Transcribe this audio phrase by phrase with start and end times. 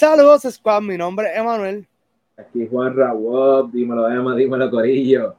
[0.00, 0.80] Saludos, Squad.
[0.80, 1.86] Mi nombre es Emanuel.
[2.38, 5.36] Aquí Juan Rawop, dímelo, Emma, dímelo, Corillo.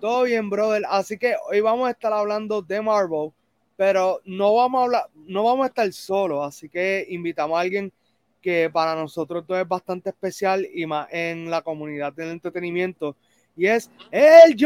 [0.00, 0.82] Todo bien, brother.
[0.90, 3.30] Así que hoy vamos a estar hablando de Marvel,
[3.76, 6.44] pero no vamos a hablar, no vamos a estar solos.
[6.44, 7.92] Así que invitamos a alguien
[8.40, 13.14] que para nosotros todo es bastante especial y más en la comunidad del entretenimiento.
[13.56, 14.56] Y es el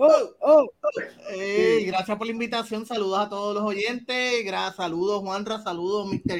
[0.00, 1.84] Joe.
[1.86, 6.38] gracias por la invitación, saludos a todos los oyentes, gracias, saludos Juanra, saludos Mr.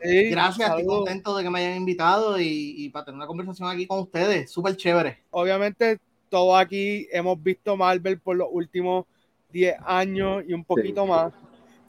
[0.00, 0.30] E.
[0.30, 3.98] gracias, estoy contento de que me hayan invitado y, para tener una conversación aquí con
[3.98, 5.24] ustedes, súper chévere.
[5.30, 9.06] Obviamente, todos aquí hemos visto Marvel por los últimos
[9.50, 11.32] 10 años y un poquito más,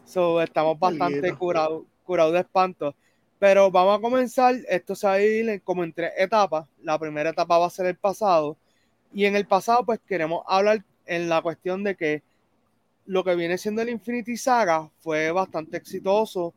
[0.05, 2.95] so, estamos bastante curados curados de espanto.
[3.37, 6.65] Pero vamos a comenzar, esto se va a ir como en tres etapas.
[6.81, 8.57] La primera etapa va a ser el pasado,
[9.13, 12.23] y en el pasado, pues queremos hablar en la cuestión de que
[13.05, 16.53] lo que viene siendo el Infinity Saga fue bastante exitoso.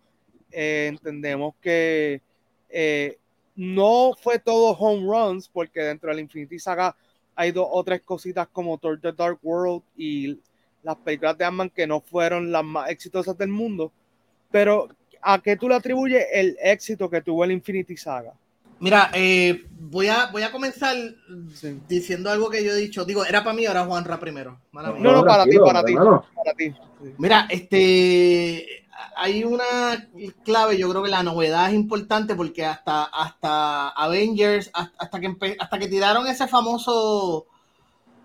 [0.50, 2.20] Eh, entendemos que
[2.68, 3.18] eh,
[3.56, 6.94] no fue todo home runs, porque dentro del Infinity Saga
[7.34, 10.38] hay dos o tres cositas como Thor The Dark World y
[10.82, 13.90] las películas de ant que no fueron las más exitosas del mundo.
[14.50, 14.88] Pero,
[15.22, 18.34] ¿a qué tú le atribuyes el éxito que tuvo el Infinity Saga?
[18.82, 20.96] Mira, eh, voy, a, voy a comenzar
[21.88, 23.04] diciendo algo que yo he dicho.
[23.04, 24.60] Digo, era para mí, ahora Juanra primero.
[24.72, 26.74] No, no, para ti, para ti, para ti.
[27.16, 30.08] Mira, este, hay una
[30.44, 35.78] clave, yo creo que la novedad es importante porque hasta, hasta Avengers, hasta, que, hasta
[35.78, 37.46] que tiraron ese famoso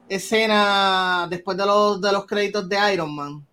[0.09, 3.45] escena después de los, de los créditos de Iron Man,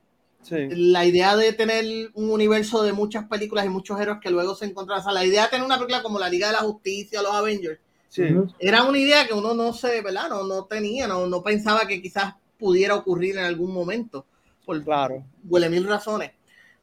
[0.50, 4.72] la idea de tener un universo de muchas películas y muchos héroes que luego se.
[4.74, 7.32] O sea, la idea de tener una película como la Liga de la Justicia, los
[7.32, 7.80] Avengers,
[8.58, 10.28] era una idea que uno no se, ¿verdad?
[10.28, 14.26] No, no tenía, no, no pensaba que quizás pudiera ocurrir en algún momento.
[14.64, 15.24] Por claro.
[15.46, 16.30] huele mil razones.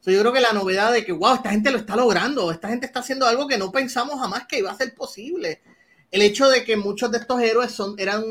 [0.04, 2.86] yo creo que la novedad de que, wow, esta gente lo está logrando, esta gente
[2.86, 5.62] está haciendo algo que no pensamos jamás que iba a ser posible.
[6.10, 8.22] El hecho de que muchos de estos héroes son, eran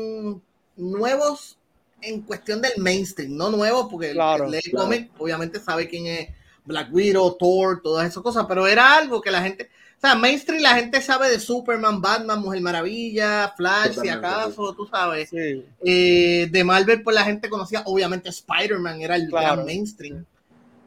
[0.76, 1.58] nuevos
[2.02, 4.18] en cuestión del mainstream, no nuevo, porque el
[4.50, 6.28] lee cómic obviamente sabe quién es
[6.64, 10.62] Black Widow, Thor, todas esas cosas, pero era algo que la gente, o sea, mainstream
[10.62, 15.30] la gente sabe de Superman, Batman, Mujer Maravilla, Flash, si acaso, tú sabes.
[15.32, 20.24] Eh, de Marvel, pues la gente conocía, obviamente Spider-Man era el gran mainstream.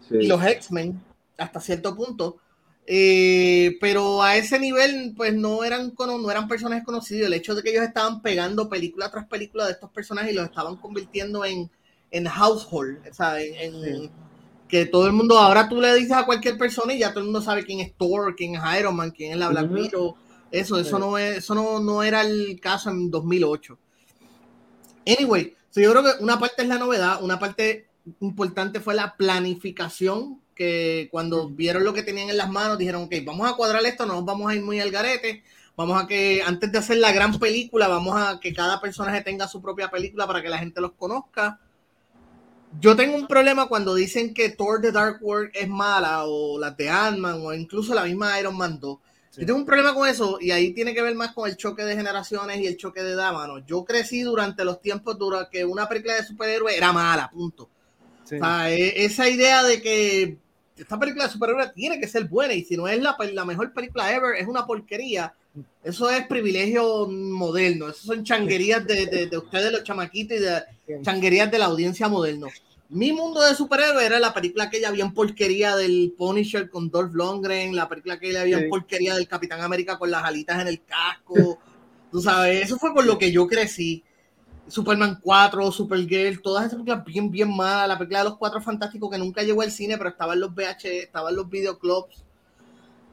[0.10, 1.02] Y los X-Men,
[1.38, 2.38] hasta cierto punto.
[2.88, 7.28] Eh, pero a ese nivel, pues no eran, no eran personajes conocidos.
[7.28, 10.46] El hecho de que ellos estaban pegando película tras película de estos personajes y los
[10.46, 11.70] estaban convirtiendo en,
[12.12, 14.12] en household, o sea, en,
[14.68, 17.26] que todo el mundo, ahora tú le dices a cualquier persona y ya todo el
[17.26, 20.16] mundo sabe quién es Thor, quién es Iron Man, quién es la Black Widow.
[20.52, 23.78] Eso, eso, no, es, eso no, no, era el caso en 2008.
[25.06, 27.88] Anyway, yo creo que una parte es la novedad, una parte
[28.22, 33.14] importante fue la planificación que cuando vieron lo que tenían en las manos dijeron, ok,
[33.26, 35.44] vamos a cuadrar esto, no nos vamos a ir muy al garete,
[35.76, 39.48] vamos a que antes de hacer la gran película, vamos a que cada personaje tenga
[39.48, 41.60] su propia película para que la gente los conozca.
[42.80, 46.72] Yo tengo un problema cuando dicen que Thor The Dark World es mala o la
[46.72, 48.98] de Ant-Man o incluso la misma Iron Man 2.
[49.38, 51.84] Yo tengo un problema con eso y ahí tiene que ver más con el choque
[51.84, 53.60] de generaciones y el choque de edad, mano.
[53.66, 57.70] Yo crecí durante los tiempos dura que una película de superhéroes era mala, punto.
[58.24, 60.38] O sea, e, esa idea de que
[60.78, 63.74] esta película de superhéroes tiene que ser buena y si no es la, la mejor
[63.74, 65.34] película ever, es una porquería.
[65.84, 71.50] Eso es privilegio moderno, eso son changuerías de, de, ustedes los chamaquitos y de changuerías
[71.50, 72.48] de la audiencia moderno.
[72.90, 76.90] Mi mundo de superhéroes era la película que ya había en porquería del Punisher con
[76.90, 80.62] Dolph Lundgren, la película que ya había en porquería del Capitán América con las alitas
[80.62, 81.58] en el casco.
[82.12, 84.04] Tú sabes, eso fue por lo que yo crecí.
[84.68, 87.88] Superman 4, Supergirl, todas esas películas bien, bien malas.
[87.88, 90.54] La película de los Cuatro Fantásticos que nunca llegó al cine, pero estaba en los
[90.54, 92.24] VH, estaba en los videoclubs.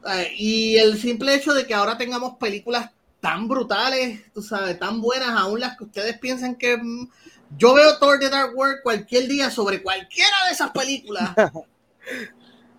[0.07, 5.01] Eh, y el simple hecho de que ahora tengamos películas tan brutales, tú sabes, tan
[5.01, 6.77] buenas, aún las que ustedes piensan que.
[6.77, 7.09] Mm,
[7.59, 11.31] yo veo Thor The Dark World cualquier día sobre cualquiera de esas películas.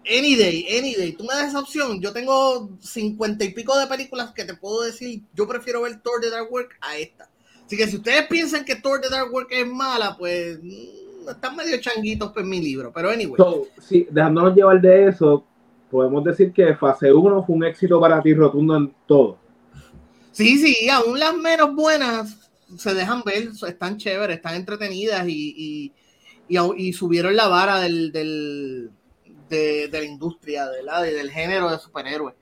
[0.06, 1.14] Any day, any day.
[1.14, 2.02] Tú me das esa opción.
[2.02, 5.22] Yo tengo cincuenta y pico de películas que te puedo decir.
[5.34, 7.30] Yo prefiero ver Thor The Dark World a esta.
[7.66, 11.56] Así que si ustedes piensan que Thor The Dark World es mala, pues mm, están
[11.56, 12.92] medio changuitos en mi libro.
[12.94, 13.42] Pero anyway.
[13.80, 15.46] sí, dejándonos llevar de eso,
[15.90, 19.38] podemos decir que fase 1 fue un éxito para ti rotundo en todo.
[20.32, 25.94] Sí, sí, aún las menos buenas se dejan ver, están chéveres, están entretenidas y,
[26.48, 28.92] y, subieron la vara del, del
[29.50, 32.36] de, la industria, de la, del género de superhéroes.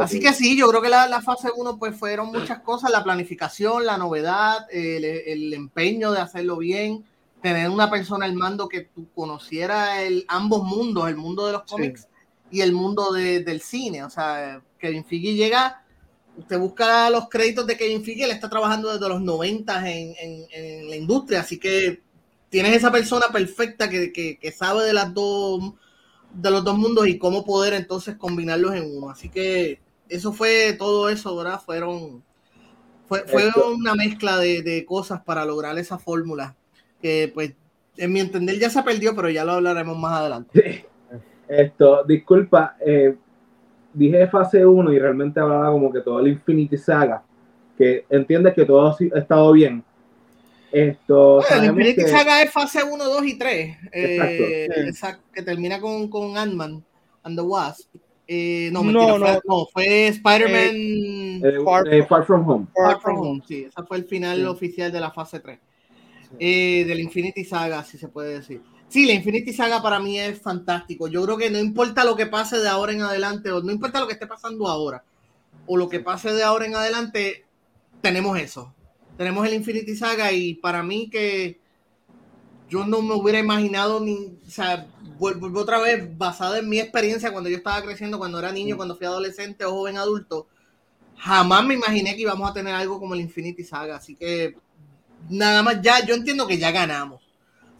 [0.00, 3.86] Así que sí, yo creo que la, fase 1 pues fueron muchas cosas, la planificación,
[3.86, 7.04] la novedad, el, empeño de hacerlo bien,
[7.42, 11.62] tener una persona al mando que tú conociera el, ambos mundos, el mundo de los
[11.62, 12.08] cómics
[12.50, 14.04] y el mundo del cine.
[14.04, 15.84] O sea, Kevin Feige llega,
[16.36, 20.14] usted busca los créditos de Kevin Feige, él está trabajando desde los 90 en,
[20.52, 22.02] en, la industria, así que
[22.48, 25.74] tienes esa persona perfecta que, que, sabe de las dos
[26.40, 29.10] de los dos mundos y cómo poder entonces combinarlos en uno.
[29.10, 31.60] Así que eso fue todo eso, ¿verdad?
[31.60, 32.22] Fueron
[33.06, 36.54] fue, fue una mezcla de, de, cosas para lograr esa fórmula
[37.00, 37.54] que pues
[37.96, 40.86] en mi entender ya se perdió, pero ya lo hablaremos más adelante.
[41.48, 43.16] Esto, disculpa, eh,
[43.94, 47.22] dije fase 1 y realmente hablaba como que todo el Infinity Saga,
[47.76, 49.82] que entiendes que todo ha estado bien.
[50.70, 54.68] Esto, el Infinity Saga es fase 1, 2 y 3, eh,
[55.32, 56.84] que termina con, con Ant-Man
[57.22, 57.88] and the Wasp.
[58.30, 61.64] Eh, no, no, fue, no, fue Spider-Man
[62.06, 62.66] Far, From Home.
[62.74, 65.58] Far From Home, sí, ese fue el final oficial de la fase 3.
[66.38, 68.60] Eh, del Infinity Saga, si se puede decir.
[68.88, 71.08] Sí, la Infinity Saga para mí es fantástico.
[71.08, 74.00] Yo creo que no importa lo que pase de ahora en adelante, o no importa
[74.00, 75.02] lo que esté pasando ahora,
[75.66, 77.46] o lo que pase de ahora en adelante,
[78.02, 78.74] tenemos eso.
[79.18, 81.58] Tenemos el Infinity Saga y para mí que
[82.68, 84.86] yo no me hubiera imaginado ni, o sea,
[85.18, 88.94] vuelvo otra vez basada en mi experiencia cuando yo estaba creciendo, cuando era niño, cuando
[88.94, 90.46] fui adolescente o joven adulto,
[91.16, 93.96] jamás me imaginé que íbamos a tener algo como el Infinity Saga.
[93.96, 94.54] Así que
[95.28, 97.20] nada más ya, yo entiendo que ya ganamos.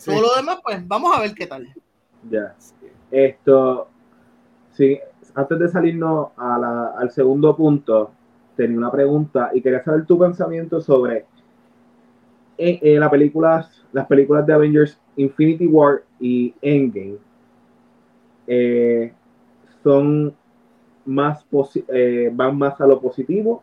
[0.05, 1.73] Todo lo demás, pues vamos a ver qué tal.
[2.29, 2.57] Ya.
[3.13, 3.89] Esto,
[4.77, 4.99] sí,
[5.37, 8.13] antes de salirnos al segundo punto,
[8.59, 11.25] tenía una pregunta y quería saber tu pensamiento sobre
[12.59, 17.19] en, eh, las películas, las películas de Avengers Infinity War y Endgame.
[18.49, 19.13] Eh,
[19.85, 20.35] son
[21.07, 21.47] más
[21.89, 23.63] eh, van más a lo positivo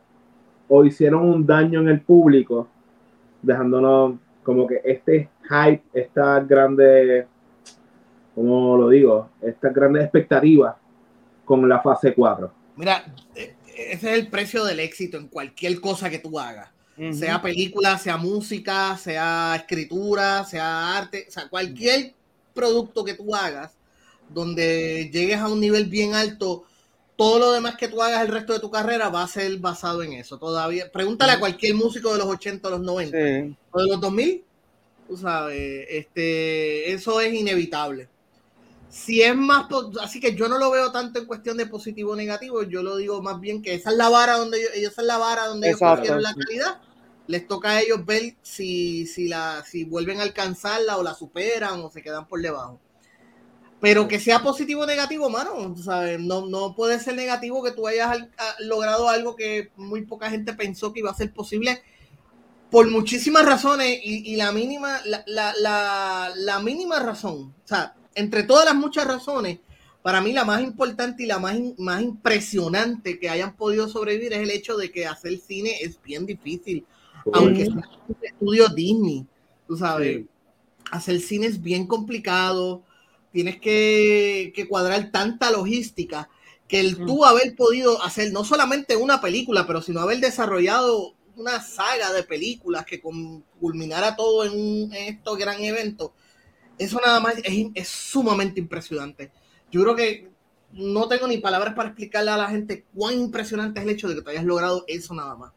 [0.69, 2.67] o hicieron un daño en el público
[3.41, 7.27] dejándonos como que este hype, esta grande,
[8.33, 10.77] como lo digo, esta grande expectativa
[11.43, 12.51] con la fase 4.
[12.77, 13.03] Mira,
[13.35, 16.69] e, ese es el precio del éxito en cualquier cosa que tú hagas.
[17.11, 22.13] Sea película, sea música, sea escritura, sea arte, o sea, cualquier
[22.53, 23.73] producto que tú hagas
[24.29, 26.63] donde llegues a un nivel bien alto,
[27.15, 30.03] todo lo demás que tú hagas el resto de tu carrera va a ser basado
[30.03, 30.37] en eso.
[30.37, 33.17] Todavía, pregúntale a cualquier músico de los 80 o los 90
[33.71, 34.43] o de los 2000,
[35.07, 38.09] tú sabes, este, eso es inevitable.
[38.95, 39.67] Si es más,
[40.01, 42.95] así que yo no lo veo tanto en cuestión de positivo o negativo, yo lo
[42.95, 45.67] digo más bien que esa es la vara donde ellos, esa es la vara donde
[45.67, 46.79] ellos cogieron la calidad.
[47.27, 51.81] Les toca a ellos ver si, si, la, si vuelven a alcanzarla o la superan
[51.81, 52.79] o se quedan por debajo.
[53.81, 56.17] Pero que sea positivo o negativo, mano, ¿sabes?
[56.17, 58.17] No, no puede ser negativo que tú hayas
[58.59, 61.83] logrado algo que muy poca gente pensó que iba a ser posible
[62.71, 69.05] por muchísimas razones y, la mínima, la, mínima razón, o sea, entre todas las muchas
[69.05, 69.59] razones,
[70.01, 74.39] para mí la más importante y la más, más impresionante que hayan podido sobrevivir es
[74.39, 76.85] el hecho de que hacer cine es bien difícil,
[77.33, 79.25] aunque sea un estudio Disney,
[79.67, 80.25] tú sabes,
[80.91, 82.83] hacer cine es bien complicado,
[83.31, 86.29] tienes que, cuadrar tanta logística
[86.67, 91.61] que el tú haber podido hacer no solamente una película, pero sino haber desarrollado una
[91.61, 93.01] saga de películas que
[93.59, 96.11] culminara todo en, un, en estos gran eventos,
[96.77, 99.31] eso nada más es, sumamente impresionante.
[99.71, 100.29] Yo creo que
[100.71, 104.15] no tengo ni palabras para explicarle a la gente cuán impresionante es el hecho de
[104.15, 105.51] que te hayas logrado eso nada más.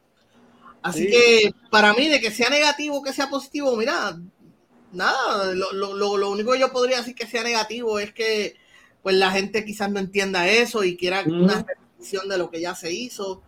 [0.81, 4.17] Así que para mí, de que sea negativo que sea positivo, mira,
[4.93, 8.55] nada, lo, lo, lo, único que yo podría decir que sea negativo es que
[9.03, 12.75] pues la gente quizás no entienda eso y quiera una repetición de lo que ya
[12.75, 13.41] se hizo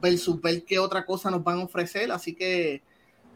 [0.00, 2.12] versus ver qué otra cosa nos van a ofrecer.
[2.12, 2.82] Así que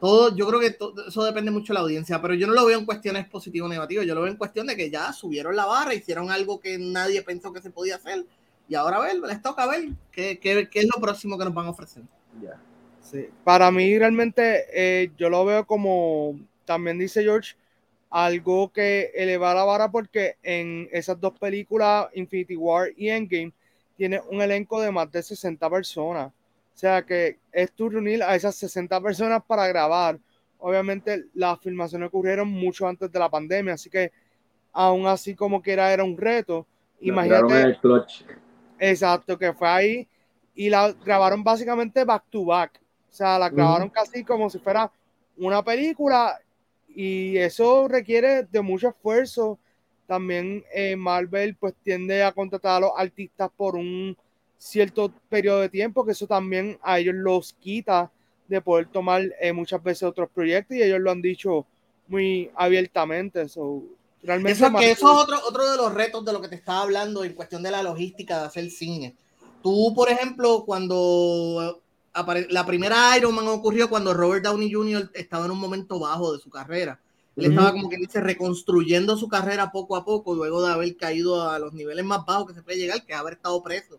[0.01, 0.77] todo, yo creo que
[1.09, 3.69] eso depende mucho de la audiencia, pero yo no lo veo en cuestiones positivo o
[3.69, 6.79] negativo, yo lo veo en cuestión de que ya subieron la barra, hicieron algo que
[6.79, 8.25] nadie pensó que se podía hacer
[8.69, 11.55] y ahora a ver, les toca ver qué, qué, qué es lo próximo que nos
[11.55, 12.03] van a ofrecer.
[13.03, 13.27] Sí.
[13.45, 17.57] Para mí realmente eh, yo lo veo como también dice George,
[18.11, 23.53] algo que eleva la vara porque en esas dos películas, Infinity War y Endgame,
[23.97, 26.33] tiene un elenco de más de 60 personas.
[26.81, 30.19] O sea que es tu reunir a esas 60 personas para grabar.
[30.61, 34.11] Obviamente las filmaciones ocurrieron mucho antes de la pandemia, así que
[34.73, 36.67] aún así como que era, era un reto.
[37.03, 37.79] Imagínate.
[38.79, 40.09] Exacto, que fue ahí
[40.55, 42.81] y la grabaron básicamente back to back.
[43.11, 44.91] O sea, la grabaron casi como si fuera
[45.37, 46.41] una película
[46.89, 49.59] y eso requiere de mucho esfuerzo.
[50.07, 54.17] También eh, Marvel pues tiende a contratar a los artistas por un
[54.61, 58.13] cierto periodo de tiempo, que eso también a ellos los quita
[58.47, 61.65] de poder tomar eh, muchas veces otros proyectos y ellos lo han dicho
[62.09, 63.49] muy abiertamente.
[63.49, 63.83] So,
[64.23, 66.83] realmente eso, que eso es otro, otro de los retos de lo que te estaba
[66.83, 69.17] hablando en cuestión de la logística de hacer cine.
[69.63, 71.81] Tú, por ejemplo, cuando
[72.51, 75.11] la primera Iron Man ocurrió cuando Robert Downey Jr.
[75.15, 77.01] estaba en un momento bajo de su carrera.
[77.37, 81.49] Él estaba como que dice reconstruyendo su carrera poco a poco luego de haber caído
[81.49, 83.99] a los niveles más bajos que se puede llegar, que es haber estado preso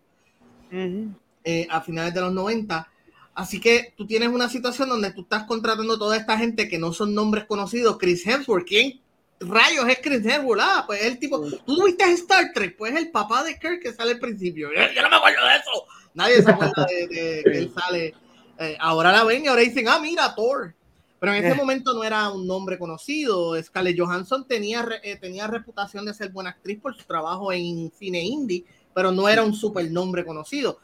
[0.72, 2.88] eh, a finales de los 90.
[3.34, 6.94] Así que tú tienes una situación donde tú estás contratando toda esta gente que no
[6.94, 7.98] son nombres conocidos.
[7.98, 9.02] Chris Hemsworth, ¿quién
[9.40, 10.62] rayos es Chris Hemsworth?
[10.62, 14.12] Ah, pues el tipo, tú viste Star Trek, pues el papá de Kirk que sale
[14.12, 14.70] al principio.
[14.74, 15.86] Yo, no me acuerdo de eso.
[16.14, 18.14] Nadie se acuerda de, que él sale.
[18.60, 20.76] Eh, ahora la ven y ahora dicen, ah, mira, Thor.
[21.20, 21.56] Pero en ese eh.
[21.56, 23.62] momento no era un nombre conocido.
[23.62, 28.24] Scarlett Johansson tenía, eh, tenía reputación de ser buena actriz por su trabajo en cine
[28.24, 30.80] indie, pero no era un super nombre conocido.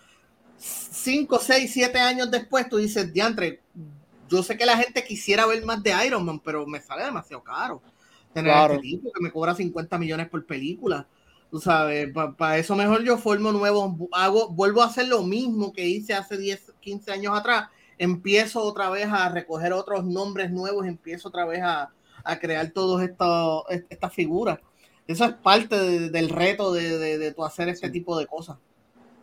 [0.58, 3.62] Cinco, seis, siete años después, tú dices, diantre,
[4.30, 7.44] yo sé que la gente quisiera ver más de Iron Man, pero me sale demasiado
[7.44, 7.82] caro
[8.34, 11.08] tener este tipo que me cobra 50 millones por película.
[11.50, 15.88] Tú sabes, para eso mejor yo formo nuevo, hago, vuelvo a hacer lo mismo que
[15.88, 17.70] hice hace 10, 15 años atrás.
[17.98, 21.90] Empiezo otra vez a recoger otros nombres nuevos, empiezo otra vez a,
[22.24, 23.10] a crear todas
[23.90, 24.60] estas figuras.
[25.08, 25.78] Eso es parte
[26.10, 28.58] del reto de, de, de, tu hacer este tipo de cosas.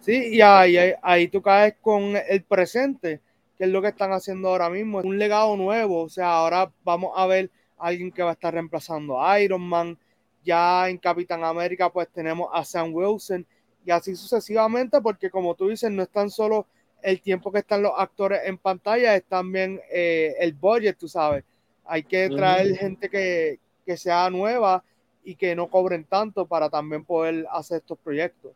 [0.00, 3.20] Sí, y ahí, ahí, tú caes con el presente,
[3.56, 5.00] que es lo que están haciendo ahora mismo.
[5.00, 8.32] Es un legado nuevo, o sea, ahora vamos a ver a alguien que va a
[8.34, 9.98] estar reemplazando a Iron Man.
[10.42, 13.46] Ya en Capitán América, pues tenemos a Sam Wilson
[13.84, 16.66] y así sucesivamente, porque como tú dices, no es tan solo
[17.02, 21.44] el tiempo que están los actores en pantalla, es también eh, el budget, tú sabes.
[21.84, 24.82] Hay que traer gente que, que sea nueva
[25.24, 28.52] y que no cobren tanto para también poder hacer estos proyectos.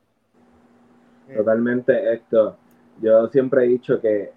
[1.35, 2.57] Totalmente esto.
[3.01, 4.33] Yo siempre he dicho que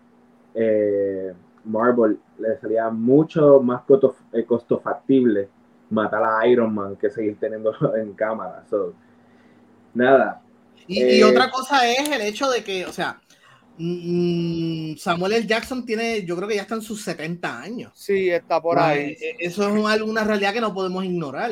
[0.56, 1.34] eh,
[1.66, 5.50] Marvel le sería mucho más costo, eh, costo, factible
[5.90, 8.64] matar a Iron Man que seguir teniéndolo en cámara.
[9.94, 10.42] nada.
[10.88, 13.22] Y, y, eh, otra cosa es el hecho de que, o sea,
[13.78, 15.48] mm, Samuel L.
[15.48, 17.92] Jackson tiene, yo creo que ya está en sus 70 años.
[17.96, 19.16] Sí, está por ahí.
[19.40, 21.52] Eso es una realidad que no podemos ignorar.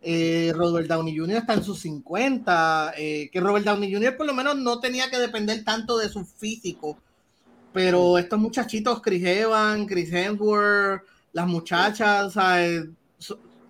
[0.00, 1.38] Eh, Robert Downey Jr.
[1.38, 4.16] está en sus 50, eh, que Robert Downey Jr.
[4.16, 6.98] por lo menos no tenía que depender tanto de su físico,
[7.72, 11.02] pero estos muchachitos, Chris Evans, Chris Hemsworth,
[11.32, 12.32] las muchachas,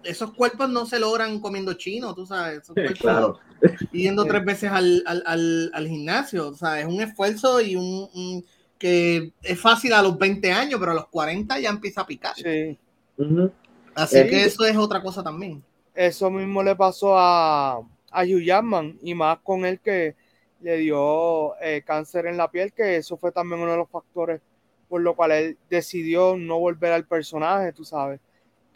[0.04, 3.40] esos cuerpos no se logran comiendo chino, tú sabes, esos cuerpos
[3.90, 8.44] yendo tres veces al, al, al, gimnasio, o sea, es un esfuerzo y un,
[8.78, 12.34] que es fácil a los 20 años, pero a los 40 ya empieza a picar.
[12.36, 12.78] Sí.
[13.94, 15.62] Así que eso es otra cosa también.
[15.98, 17.78] Eso mismo le pasó a,
[18.12, 20.14] a Hugh Jackman y más con él que
[20.60, 24.40] le dio eh, cáncer en la piel, que eso fue también uno de los factores
[24.88, 28.20] por lo cual él decidió no volver al personaje, tú sabes,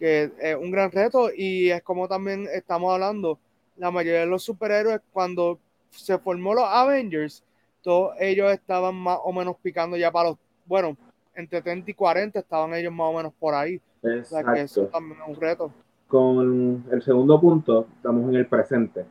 [0.00, 1.30] que es un gran reto.
[1.32, 3.38] Y es como también estamos hablando,
[3.76, 5.60] la mayoría de los superhéroes cuando
[5.90, 7.44] se formó los Avengers,
[7.82, 10.96] todos ellos estaban más o menos picando ya para los, bueno,
[11.36, 13.80] entre 30 y 40 estaban ellos más o menos por ahí.
[14.02, 15.72] O sea que eso también es un reto
[16.12, 19.02] con el segundo punto, estamos en el presente.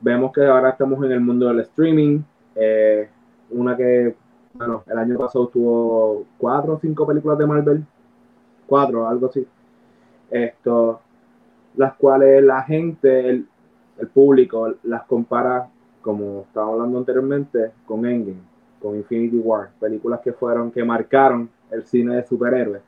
[0.00, 2.22] Vemos que ahora estamos en el mundo del streaming.
[2.56, 3.08] Eh,
[3.50, 4.16] una que,
[4.52, 7.84] bueno, el año pasado tuvo cuatro o cinco películas de Marvel.
[8.66, 9.46] Cuatro, algo así.
[10.28, 11.00] Esto,
[11.76, 13.46] las cuales la gente, el,
[13.98, 15.68] el público, las compara,
[16.02, 18.40] como estaba hablando anteriormente, con Endgame,
[18.82, 19.70] con Infinity War.
[19.78, 22.82] Películas que fueron, que marcaron el cine de superhéroes.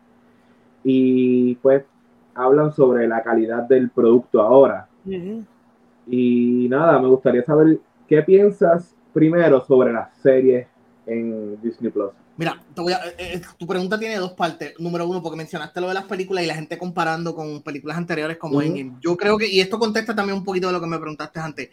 [0.83, 1.85] Y pues
[2.37, 4.88] hablan sobre la calidad del producto ahora.
[6.07, 10.66] Y nada, me gustaría saber qué piensas primero sobre las series
[11.07, 12.12] en Disney Plus.
[12.37, 14.75] Mira, eh, eh, tu pregunta tiene dos partes.
[14.78, 18.37] Número uno, porque mencionaste lo de las películas y la gente comparando con películas anteriores
[18.37, 18.99] como Endgame.
[19.00, 21.71] Yo creo que, y esto contesta también un poquito de lo que me preguntaste antes.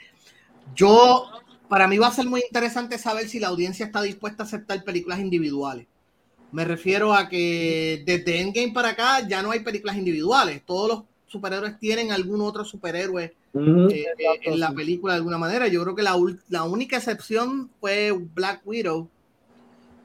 [0.74, 1.26] Yo,
[1.68, 4.82] para mí va a ser muy interesante saber si la audiencia está dispuesta a aceptar
[4.84, 5.88] películas individuales.
[6.54, 10.62] Me refiero a que desde Endgame para acá ya no hay películas individuales.
[10.64, 14.06] Todos los superhéroes tienen algún otro superhéroe eh,
[14.44, 15.68] en la película de alguna manera.
[15.68, 16.16] Yo creo que la,
[16.50, 19.10] la, única excepción fue Black Widow,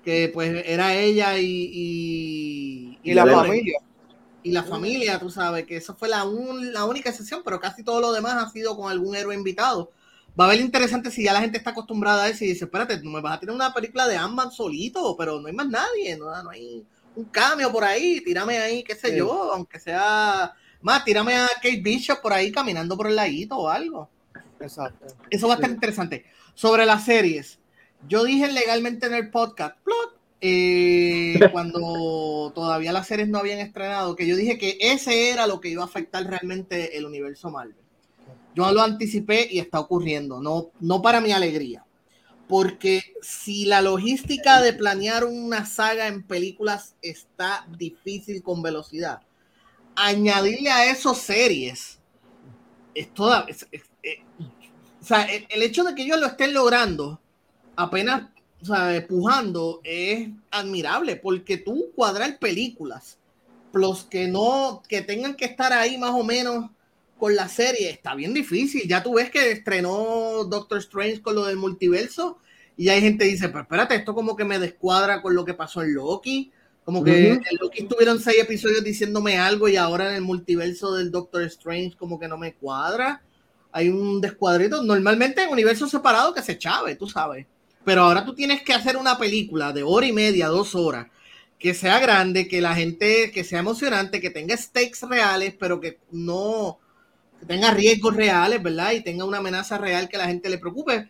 [0.03, 3.79] que pues era ella y, y, la familia.
[4.43, 6.25] Y la familia, tú sabes, que eso fue la,
[6.73, 9.91] la única excepción, pero casi todo lo demás ha sido con algún héroe invitado
[10.39, 13.01] va a ver interesante si ya la gente está acostumbrada a eso y dice, espérate,
[13.03, 16.31] me vas a tener una película de ant solito, pero no hay más nadie, no,
[16.49, 16.85] hay
[17.17, 21.81] un cambio por ahí, tírame ahí, qué sé yo, aunque sea más, tírame a Kate
[21.83, 24.09] Bishop por ahí caminando por el ladito o algo.
[24.61, 25.07] Exacto.
[25.29, 26.25] Eso va a estar interesante.
[26.55, 27.59] Sobre las series,
[28.07, 29.77] yo dije legalmente en el podcast,
[30.41, 35.61] eh, cuando todavía las series no habían estrenado, que yo dije que ese era lo
[35.61, 37.88] que iba a afectar realmente el universo Marvel.
[38.59, 41.85] Yo lo anticipé y está ocurriendo, no, no para mi alegría.
[42.49, 49.21] Porque si la logística de planear una saga en películas está difícil con velocidad,
[49.95, 52.01] añadirle a eso series
[52.97, 53.47] es toda.
[54.03, 54.25] Eh,
[55.01, 57.21] o sea, el, hecho de que ellos lo estén logrando
[57.77, 58.23] apenas
[58.61, 63.19] o sea, pujando es admirable porque tú cuadrar películas,
[63.73, 66.71] los que no, que tengan que estar ahí más o menos
[67.19, 68.89] con la serie, está bien difícil.
[68.89, 72.39] Ya tú ves que estrenó Doctor Strange con lo del multiverso
[72.79, 75.53] y hay gente que dice, pero espérate, esto como que me descuadra con lo que
[75.53, 76.53] pasó en Loki.
[76.85, 81.11] Como que en Loki estuvieron seis episodios diciéndome algo y ahora en el multiverso del
[81.11, 83.21] Doctor Strange como que no me cuadra.
[83.73, 84.83] Hay un descuadrito.
[84.83, 87.47] Normalmente en universos separados que se chave, tú sabes.
[87.85, 91.09] Pero ahora tú tienes que hacer una película de hora y media, dos horas,
[91.59, 95.99] que sea grande, que la gente, que sea emocionante, que tenga stakes reales, pero que
[96.13, 96.79] no,
[97.41, 98.93] que tenga riesgos reales, ¿verdad?
[98.93, 101.09] Y tenga una amenaza real que la gente le preocupe.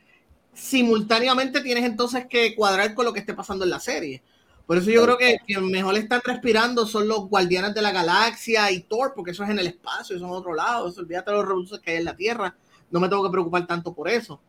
[0.52, 4.22] Simultáneamente tienes entonces que cuadrar con lo que esté pasando en la serie.
[4.68, 8.70] Por eso yo creo que quien mejor están respirando son los Guardianes de la Galaxia
[8.70, 10.88] y Thor, porque eso es en el espacio, eso es en otro lado.
[10.88, 12.54] Eso, olvídate de los recursos que hay en la Tierra.
[12.90, 14.42] No me tengo que preocupar tanto por eso.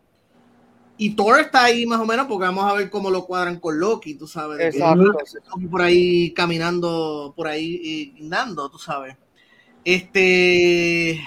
[0.98, 3.79] Y Thor está ahí más o menos porque vamos a ver cómo lo cuadran con
[3.79, 4.59] Loki, tú sabes.
[4.59, 5.17] Exacto.
[5.71, 9.15] Por ahí caminando, por ahí andando, tú sabes.
[9.86, 11.17] Este.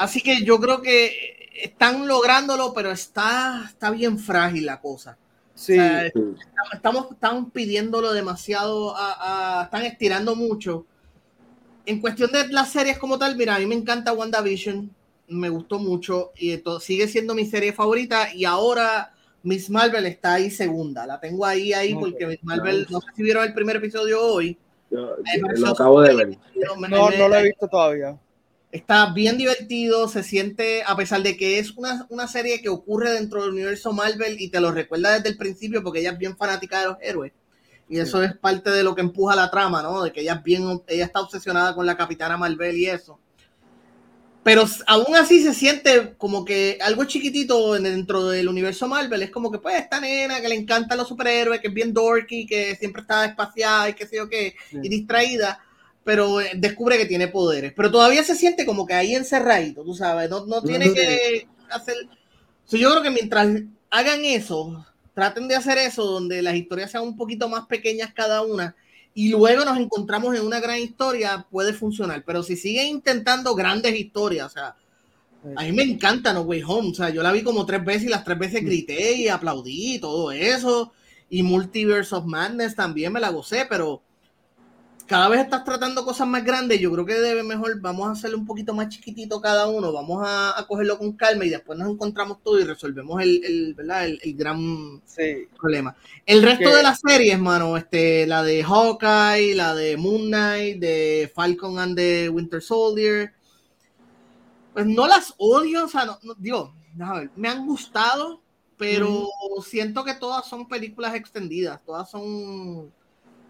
[0.00, 5.18] Así que yo creo que están lográndolo, pero está, está bien frágil la cosa.
[5.54, 5.76] Sí.
[6.72, 8.94] estamos, estamos pidiéndolo demasiado,
[9.62, 10.86] están estirando mucho.
[11.84, 14.90] En cuestión de las series como tal, mira, a mí me encanta WandaVision
[15.28, 20.32] me gustó mucho y esto sigue siendo mi serie favorita y ahora Miss Marvel está
[20.32, 21.06] ahí segunda.
[21.06, 24.56] La tengo ahí, ahí, porque Miss Marvel, no sé si vieron el primer episodio hoy.
[24.90, 25.14] Yo,
[25.56, 26.38] lo acabo de ver.
[26.88, 28.18] No, no lo he visto todavía.
[28.72, 33.10] Está bien divertido, se siente, a pesar de que es una, una, serie que ocurre
[33.12, 36.36] dentro del universo Marvel y te lo recuerda desde el principio porque ella es bien
[36.36, 37.32] fanática de los héroes.
[37.88, 40.04] Y eso es parte de lo que empuja la trama, ¿no?
[40.04, 43.18] De que ella, es bien, ella está obsesionada con la Capitana Marvel y eso
[44.42, 49.22] pero aún así se siente como que algo chiquitito dentro del universo Marvel.
[49.22, 52.46] Es como que, pues, esta nena que le encantan los superhéroes, que es bien dorky,
[52.46, 55.60] que siempre está espaciada y qué sé yo qué, y distraída,
[56.10, 57.72] pero eh, descubre que tiene poderes.
[57.72, 61.94] Pero todavía se siente como que ahí encerradito, tú sabes, no, no tiene que hacer.
[62.68, 63.46] yo creo que mientras
[63.90, 68.42] hagan eso, traten de hacer eso, donde las historias sean un poquito más pequeñas cada
[68.42, 68.74] una
[69.14, 72.24] y luego nos encontramos en una gran historia, puede funcionar.
[72.26, 74.74] Pero si siguen intentando grandes historias, o sea,
[75.54, 76.90] a mí me encanta No Way Home.
[76.90, 79.94] O sea, yo la vi como tres veces y las tres veces grité y aplaudí
[79.94, 80.92] y todo eso.
[81.28, 84.02] Y Multiverse of Madness también me la gocé, pero
[85.10, 88.38] cada vez estás tratando cosas más grandes, yo creo que debe mejor, vamos a hacerlo
[88.38, 92.40] un poquito más chiquitito cada uno, vamos a, cogerlo con calma y después nos encontramos
[92.44, 94.06] todo y resolvemos el, el, ¿verdad?
[94.06, 95.02] el, gran
[95.58, 95.96] problema.
[96.24, 101.32] El resto de las series, mano, este, la de Hawkeye, la de Moon Knight, de
[101.34, 103.32] Falcon and the Winter Soldier,
[104.72, 106.72] pues no las odio, o sea, no, digo,
[107.34, 108.42] me han gustado,
[108.76, 109.26] pero
[109.60, 112.92] siento que todas son películas extendidas, todas son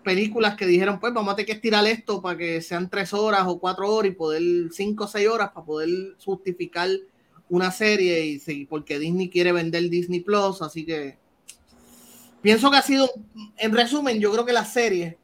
[0.02, 3.44] películas que dijeron, pues vamos a tener que estirar esto para que sean tres horas
[3.46, 5.88] o cuatro horas y poder, cinco o seis horas para poder
[6.24, 6.88] justificar
[7.48, 11.18] una serie y sí, porque Disney quiere vender Disney Plus, así que
[12.40, 13.08] pienso que ha sido,
[13.56, 15.16] en resumen, yo creo que las series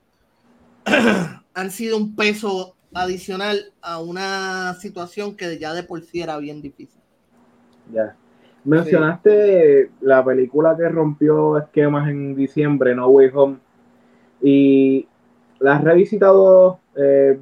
[1.54, 6.60] han sido un peso adicional a una situación que ya de por sí era bien
[6.62, 7.00] difícil.
[7.92, 8.16] Ya.
[8.64, 13.58] Mencionaste la película que rompió esquemas en diciembre, No Way Home
[14.42, 15.06] y
[15.58, 17.38] la has revisitado eh,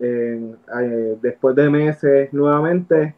[0.00, 3.14] eh, después de meses nuevamente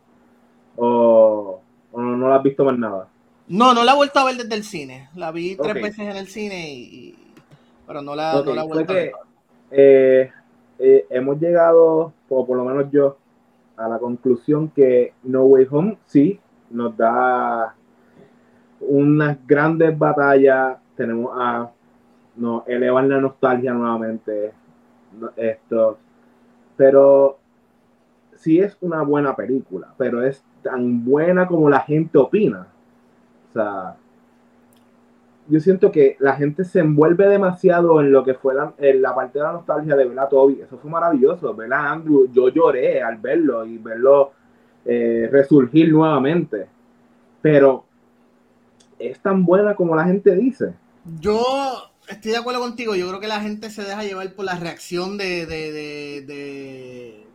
[0.77, 1.61] o,
[1.95, 3.09] no, la has visto más nada?
[3.49, 5.09] No, no la he vuelto a ver desde el cine.
[5.15, 7.17] La vi tres veces en el cine, y,
[7.87, 9.13] pero no la, no la he vuelto a ver.
[9.71, 10.31] Eh,
[11.11, 13.17] hemos llegado, o por lo menos yo,
[13.77, 17.75] a la conclusión que No Way Home sí nos da
[18.81, 20.79] unas grandes batallas.
[20.97, 21.71] Tenemos a
[22.37, 24.53] no elevan la nostalgia nuevamente.
[25.37, 25.99] Esto.
[26.77, 27.39] Pero
[28.35, 32.67] sí es una buena película, pero es tan buena como la gente opina.
[33.49, 33.97] O sea,
[35.49, 38.73] yo siento que la gente se envuelve demasiado en lo que fue la,
[39.15, 40.61] parte de la nostalgia de ver Toby.
[40.61, 42.29] Eso fue maravilloso, ver a Andrew.
[42.33, 44.33] Yo lloré al verlo y verlo
[44.85, 46.67] eh, resurgir nuevamente.
[47.41, 47.85] Pero
[48.99, 50.75] es tan buena como la gente dice.
[51.21, 51.41] Yo
[52.09, 52.95] estoy de acuerdo contigo.
[52.95, 55.47] Yo creo que la gente se deja llevar por la reacción de,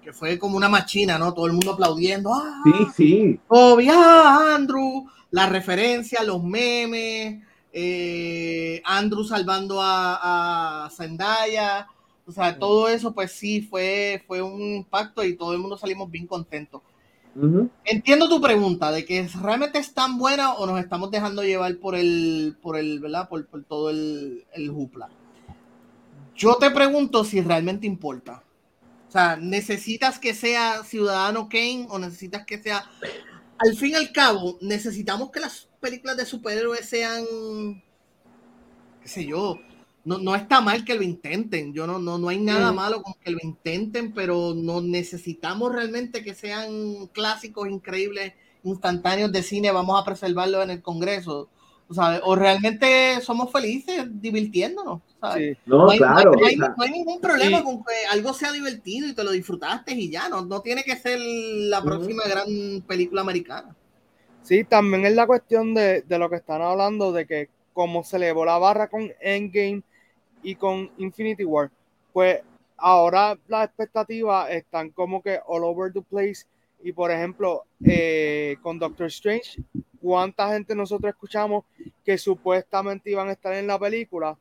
[0.04, 1.34] que fue como una machina, ¿no?
[1.34, 2.34] Todo el mundo aplaudiendo.
[2.34, 2.62] ¡Ah!
[2.64, 3.40] Sí, sí.
[3.48, 5.08] ¡Oh, Andrew!
[5.32, 11.88] La referencia, los memes, eh, Andrew salvando a, a Zendaya.
[12.26, 16.10] O sea, todo eso, pues sí, fue, fue un impacto y todo el mundo salimos
[16.10, 16.82] bien contentos.
[17.86, 21.96] Entiendo tu pregunta de que realmente es tan buena o nos estamos dejando llevar por
[21.96, 23.30] el, por el, ¿verdad?
[23.30, 25.10] Por, todo el, el jupla.
[26.36, 28.44] Yo te pregunto si realmente importa.
[29.08, 32.90] O sea, ¿necesitas que sea Ciudadano Kane o necesitas que sea...
[33.58, 37.24] Al fin y al cabo, necesitamos que las películas de superhéroes sean,
[39.02, 39.60] qué sé yo,
[40.04, 43.14] no, no está mal que lo intenten, yo no, no, no hay nada malo con
[43.24, 48.34] que lo intenten, pero no necesitamos realmente que sean clásicos increíbles,
[48.64, 51.50] instantáneos de cine, vamos a preservarlo en el Congreso.
[52.24, 55.02] O, realmente somos felices divirtiéndonos.
[55.66, 56.32] No, claro.
[56.42, 60.46] hay, ningún problema con que algo sea divertido y te lo disfrutaste y ya, no,
[60.46, 63.76] no tiene que ser la próxima gran película americana.
[64.42, 68.16] Sí, también es la cuestión de, de, lo que están hablando, de que como se
[68.16, 69.84] elevó la barra con Endgame
[70.44, 71.70] y con Infinity War,
[72.14, 72.42] pues
[72.78, 76.46] ahora las expectativas están como que all over the place.
[76.84, 79.62] Y por ejemplo, eh, con Doctor Strange,
[80.02, 81.64] ¿cuánta gente nosotros escuchamos
[82.04, 84.38] que supuestamente iban a estar en la película?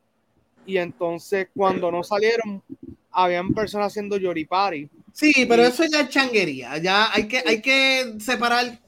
[0.65, 2.63] Y entonces cuando no salieron,
[3.11, 4.89] habían personas haciendo yoripari.
[5.13, 6.79] Sí, pero eso ya es changuería.
[6.79, 8.79] Ya hay que, hay que separar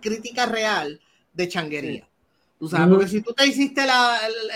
[0.00, 1.00] crítica real
[1.32, 2.08] de changuería.
[2.64, 3.82] Tú sabes, porque si tú te hiciste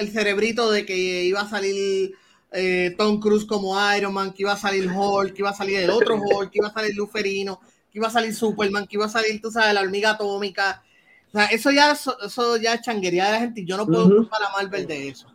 [0.01, 2.15] el, cerebrito de que iba a salir
[2.53, 5.81] eh, Tom Cruise como Iron Man, que iba a salir Hulk, que iba a salir
[5.81, 7.61] el otro Hulk, que iba a salir Luferino,
[7.93, 10.83] que iba a salir Superman, que iba a salir, tú sabes, la hormiga atómica.
[11.29, 13.67] O sea, eso ya, eso, ya es changuería de la gente.
[13.67, 15.27] Yo no puedo culpar a Marvel de eso.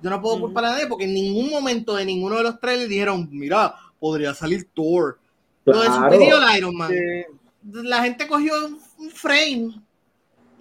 [0.00, 2.88] Yo no puedo culpar a nadie porque en ningún momento de ninguno de los trailers
[2.88, 5.18] dijeron, mira, podría salir Thor.
[5.64, 6.92] Lo de Superior Iron Man.
[7.64, 9.74] La gente cogió un frame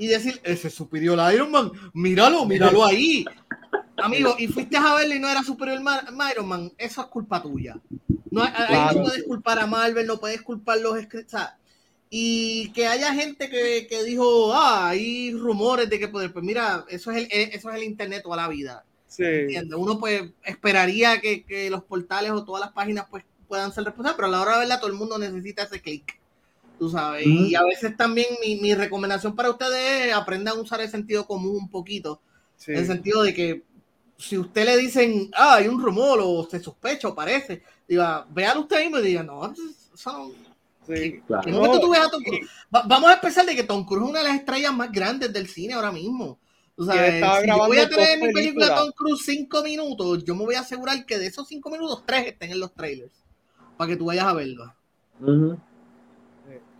[0.02, 3.24] y decir, ese superior Iron Man, míralo, míralo ahí.
[3.98, 5.80] Amigo, y fuiste a verlo y no era superior
[6.32, 7.80] Iron Man, eso es culpa tuya.
[8.32, 11.40] No, ahí no puedes culpar a Marvel, no puedes culpar los escritos.
[12.10, 16.84] y que haya gente que, que, dijo, ah, hay rumores de que poder, pues mira,
[16.90, 18.84] eso es el, eh, eso es el internet toda la vida.
[19.06, 19.24] Sí.
[19.78, 24.16] Uno pues esperaría que, que, los portales o todas las páginas pues puedan ser responsables,
[24.16, 26.21] pero a la hora de verla todo el mundo necesita ese clic
[26.82, 27.28] tú sabes.
[27.28, 31.56] Y a veces también mi, recomendación para ustedes es aprendan a usar el sentido común
[31.56, 32.20] un poquito.
[32.66, 33.64] En el sentido de que
[34.18, 38.58] si usted le dicen, ah, hay un rumor o se sospecha o parece, diga, vean
[38.58, 39.54] usted mismo y diga, no,
[39.94, 40.32] eso no.
[40.88, 41.80] Sí, claro.
[41.80, 42.50] tú ves a Tom Cruise?
[42.72, 45.48] vamos a empezar de que Tom Cruise es una de las estrellas más grandes del
[45.48, 46.40] cine ahora mismo.
[46.76, 50.34] O sea, si yo voy a tener en mi película Tom Cruise cinco minutos, yo
[50.34, 53.14] me voy a asegurar que de esos cinco minutos, tres estén en los trailers.
[53.78, 54.74] Para que tú vayas a verlo.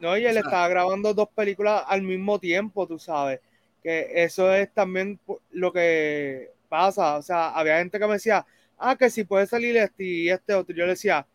[0.02, 3.40] No, y él estaba grabando dos películas al mismo tiempo, tú sabes.
[3.84, 5.20] Que eso es también
[5.52, 7.18] lo que pasa.
[7.18, 8.46] O sea, había gente que me decía,
[8.80, 10.76] ah, que si puede salir este y este otro.
[10.76, 11.26] Yo le decía,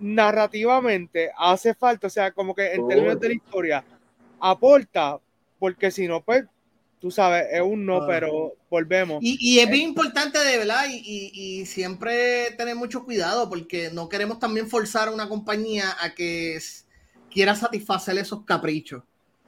[0.00, 3.84] narrativamente hace falta, o sea, como que en términos de la historia,
[4.40, 5.18] aporta,
[5.58, 6.44] porque si no, pues,
[7.00, 9.18] tú sabes, es un no, pero volvemos.
[9.20, 14.38] Y, es bien importante, de verdad, y, y, siempre tener mucho cuidado, porque no queremos
[14.38, 16.58] también forzar a una compañía a que
[17.30, 19.02] quiera satisfacer esos caprichos.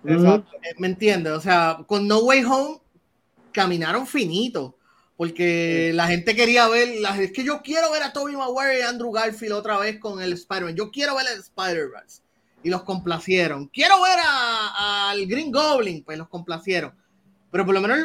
[0.05, 0.43] Eh,
[0.79, 1.33] ¿Me entiendes?
[1.33, 2.81] O sea, con No Way Home
[3.53, 4.77] caminaron finito.
[5.17, 6.89] Porque la gente quería ver,
[7.21, 10.33] es que yo quiero ver a Tobey Maguire y Andrew Garfield otra vez con el
[10.33, 10.75] Spider-Man.
[10.75, 12.23] Yo quiero ver el Spider-Verse.
[12.65, 13.69] Y los complacieron.
[13.69, 16.03] Quiero ver al Green Goblin.
[16.03, 16.95] Pues los complacieron.
[17.51, 17.99] Pero por lo menos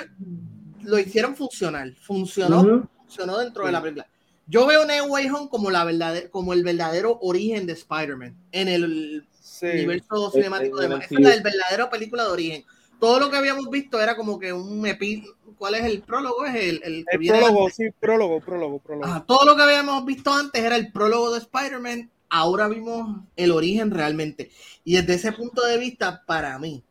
[0.83, 1.95] lo hicieron funcional.
[1.95, 4.07] Funcionó, funcionó dentro de la película.
[4.45, 8.35] Yo veo No Way Home como, la verdad, como el verdadero origen de Spider-Man.
[8.51, 9.25] En el
[9.61, 12.65] universo cinemático de Esa es la verdadera película de origen.
[12.99, 15.23] Todo lo que habíamos visto era como que un epi...
[15.57, 16.45] ¿Cuál es el prólogo?
[16.45, 19.23] Es el, el, prólogo, sí, prólogo, prólogo, prólogo.
[19.23, 22.11] todo lo que habíamos visto antes era el prólogo de Spider-Man.
[22.29, 24.51] Ahora vimos el origen realmente.
[24.83, 26.83] Y desde ese punto de vista, para mí,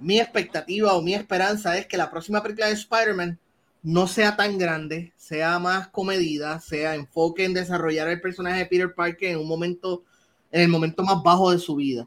[0.00, 3.38] mi expectativa o mi esperanza es que la próxima película de Spider-Man
[3.82, 8.94] no sea tan grande, sea más comedida, sea enfoque en desarrollar el personaje de Peter
[8.94, 10.04] Parker en un momento
[10.50, 12.06] en el momento más bajo de su vida.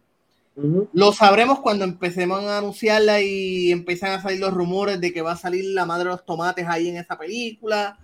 [0.93, 5.31] Lo sabremos cuando empecemos a anunciarla y empiezan a salir los rumores de que va
[5.31, 7.97] a salir la madre de los tomates ahí en esa película.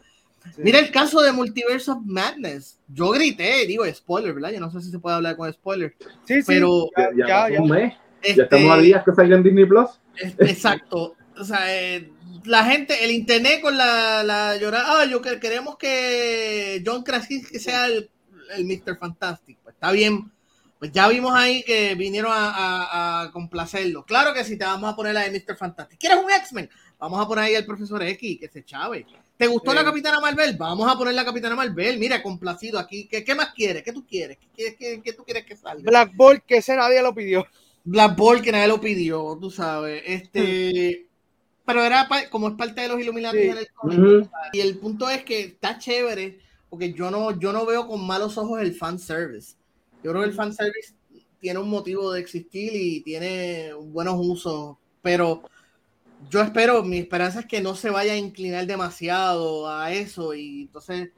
[0.58, 2.80] Mira el caso de Multiverse of Madness.
[2.88, 4.52] Yo grité, digo spoiler, ¿verdad?
[4.52, 5.96] Yo no sé si se puede hablar con spoiler.
[6.26, 8.44] Sí, sí, pero ya, ya, ya, ya.
[8.44, 9.90] estamos a días que salga en Disney Plus.
[10.40, 11.16] Exacto.
[11.38, 12.10] o sea, eh,
[12.46, 17.60] la gente, el internet con la, la llorada, ah, yo que queremos que John Krasinski
[17.60, 18.10] sea el,
[18.56, 18.98] el Mr.
[18.98, 19.58] Fantastic.
[19.78, 20.32] Está bien,
[20.80, 24.04] pues ya vimos ahí que vinieron a, complacerlo.
[24.06, 25.56] Claro que si te vamos a poner la de Mr.
[25.56, 26.00] Fantastic.
[26.00, 26.68] ¿Quieres un X-Men?
[26.98, 29.06] Vamos a poner ahí al profesor X, que se chave.
[29.38, 30.58] ¿Te gustó la Capitana Marvel?
[30.58, 32.00] Vamos a poner la Capitana Marvel.
[32.00, 33.08] Mira, complacido aquí.
[33.08, 33.84] ¿Qué, qué más quieres?
[33.84, 34.40] ¿Qué tú quieres?
[34.56, 35.84] ¿Qué, qué, qué tú quieres que salga?
[35.84, 37.46] Black Ball, que ese nadie lo pidió.
[37.84, 40.02] Black Ball, que nadie lo pidió, tú sabes.
[40.06, 41.08] Este.
[41.66, 44.30] Pero era como es parte de los Illuminati en el cómic.
[44.54, 48.38] Y el punto es que está chévere, porque yo no, yo no veo con malos
[48.38, 49.56] ojos el fan service.
[50.04, 50.94] Yo creo que el fan service
[51.40, 55.44] tiene un motivo de existir y tiene buenos usos, pero
[56.30, 60.64] yo espero, mi esperanza es que no se vaya a inclinar demasiado a eso y
[60.64, 61.10] entonces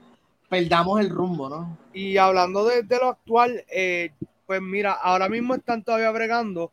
[0.49, 1.77] perdamos el rumbo, ¿no?
[1.93, 4.11] Y hablando de, lo actual, eh,
[4.45, 6.71] pues mira, ahora mismo están todavía bregando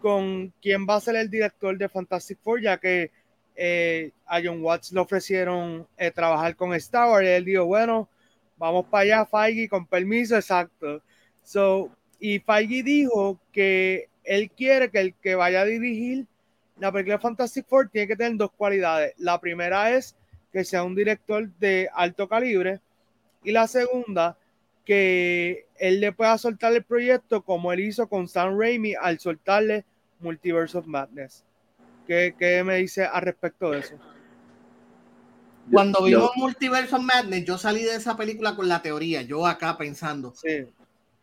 [0.00, 3.10] con quién va a ser el director de Fantastic Four, ya que
[3.56, 8.08] eh, a John Watts le ofrecieron eh, trabajar con Star Wars y él dijo, bueno,
[8.56, 11.02] vamos para allá, Feige, con permiso, exacto.
[11.44, 16.26] So, y Feige dijo que él quiere que el que vaya a dirigir
[16.78, 19.14] la película Fantastic Four tiene que tener dos cualidades.
[19.18, 20.16] La primera es
[20.52, 22.80] que sea un director de alto calibre
[23.44, 24.36] y la segunda,
[24.84, 29.84] que él le pueda soltar el proyecto como él hizo con Sam Raimi al soltarle
[30.20, 31.44] Multiverse of Madness.
[32.06, 33.96] ¿Qué, me dice al respecto de eso?
[35.70, 39.76] Cuando vimos Multiverse of Madness, yo salí de esa película con la teoría, yo acá
[39.78, 40.34] pensando.
[40.34, 40.66] Sí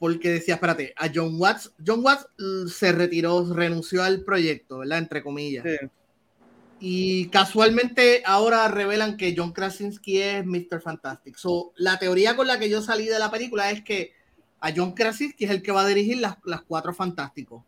[0.01, 4.97] porque decía, espérate, a John Watts, John Watts mm, se retiró, renunció al proyecto, ¿verdad?
[4.97, 5.63] Entre comillas.
[6.79, 10.81] Y casualmente ahora revelan que John Krasinski es Mr.
[10.81, 11.37] Fantastic.
[11.37, 14.13] So, la teoría con la que yo salí de la película es que
[14.59, 16.35] a John Krasinski es el que va a dirigir las,
[16.67, 17.61] cuatro fantásticos.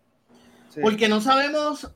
[0.81, 1.87] Porque no sabemos,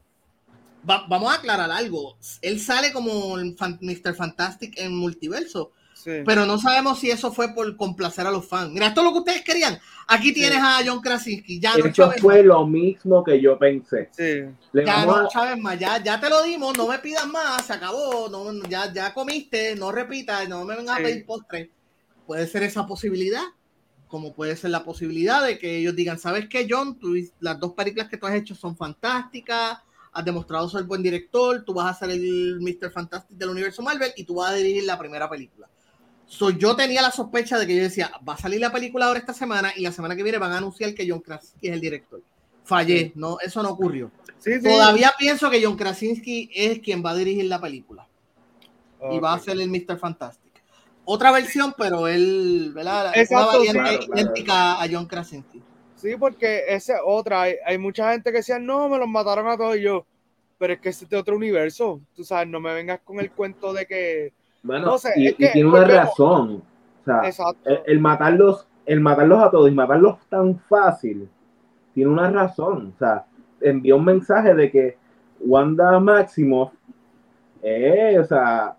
[0.83, 4.13] vamos a aclarar algo, él sale como Mr.
[4.13, 5.71] Fantastic en multiverso,
[6.25, 8.71] pero no sabemos si eso fue por complacer a los fans.
[8.71, 9.77] Mira, esto es lo que ustedes querían.
[10.07, 11.59] Aquí tienes a John Krasinski.
[11.59, 14.09] Ya no fue lo mismo que yo pensé.
[14.73, 15.77] ya no sabes más.
[15.77, 16.77] Ya, ya te lo dimos.
[16.77, 17.65] No me pidas más.
[17.65, 18.29] Se acabó.
[18.29, 19.75] No, ya, ya comiste.
[19.75, 20.47] No repitas.
[20.47, 21.71] No me vengas a pedir postre.
[22.25, 23.43] Puede ser esa posibilidad.
[24.07, 26.97] Como puede ser la posibilidad de que ellos digan, ¿sabes qué, John?
[27.41, 29.79] las dos películas que tú has hecho son fantásticas
[30.17, 32.89] has demostrado ser buen director, tú vas a ser el Mr.
[32.91, 35.69] Fantastic del universo Marvel y tú vas a dirigir la primera película.
[36.27, 39.19] So, yo tenía la sospecha de que yo decía, va a salir la película ahora
[39.19, 41.81] esta semana y la semana que viene van a anunciar que John Krasinski es el
[41.81, 42.21] director.
[42.65, 44.11] Fallé, no, eso no ocurrió.
[44.61, 48.07] Todavía pienso que John Krasinski es quien va a dirigir la película.
[49.09, 49.97] Y va a ser el Mr.
[49.97, 50.51] Fantastic.
[51.05, 53.13] Otra versión, pero él, ¿verdad?
[53.15, 55.61] Exacto, Una variante idéntica a John Krasinski.
[55.95, 57.43] Sí, porque esa es otra.
[57.43, 60.05] Hay, mucha gente que decía, no, me los mataron a todos yo.
[60.57, 62.01] Pero es que este es de otro universo.
[62.13, 66.63] Tú sabes, no me vengas con el cuento de que bueno, y, tiene una razón.
[67.01, 67.21] O sea,
[67.85, 71.29] el, matarlos, el matarlos a todos y matarlos tan fácil,
[71.93, 72.93] tiene una razón.
[72.95, 73.25] O sea,
[73.61, 74.97] envió un mensaje de que
[75.39, 76.73] Wanda Maximoff
[77.61, 78.75] o sea,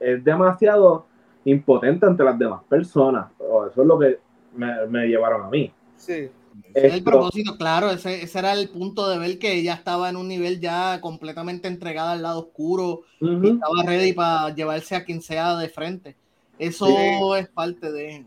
[0.00, 1.06] es demasiado
[1.44, 3.26] impotente ante las demás personas.
[3.38, 4.18] Eso es lo que
[4.54, 5.72] me, me llevaron a mí.
[5.96, 6.30] Sí
[6.74, 10.28] el propósito, claro, ese, ese, era el punto de ver que ella estaba en un
[10.28, 15.56] nivel ya completamente entregada al lado oscuro y estaba ready para llevarse a quien sea
[15.56, 16.16] de frente.
[16.58, 18.24] Eso es parte de.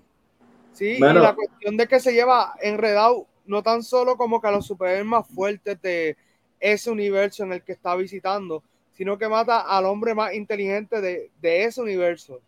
[0.74, 4.52] Sí, y la cuestión de que se lleva enredado no tan solo como que a
[4.52, 6.18] los superhéroes más fuertes de
[6.60, 8.64] ese universo en el que está visitando,
[8.94, 12.42] sino que mata al hombre más inteligente de, de ese universo.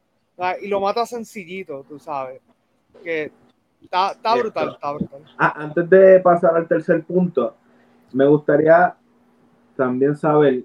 [0.62, 2.42] Y lo mata sencillito, tú sabes.
[3.04, 3.32] Que
[3.82, 5.22] Está, brutal, está brutal.
[5.38, 7.56] Ah, antes de pasar al tercer punto,
[8.14, 8.96] me gustaría
[9.76, 10.64] también saber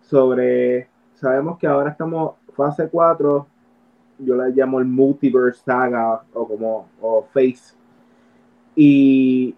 [0.00, 3.46] sobre, sabemos que ahora estamos fase 4,
[4.18, 7.74] yo la llamo el multiverse saga o como o face
[8.76, 9.54] y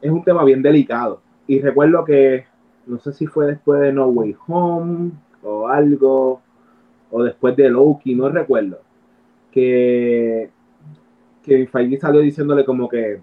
[0.00, 2.46] es un tema bien delicado y recuerdo que
[2.86, 5.10] no sé si fue después de No Way Home
[5.42, 6.40] o algo
[7.10, 8.80] o después de Loki, no recuerdo
[9.50, 10.50] que
[11.48, 13.20] que Feige salió diciéndole como que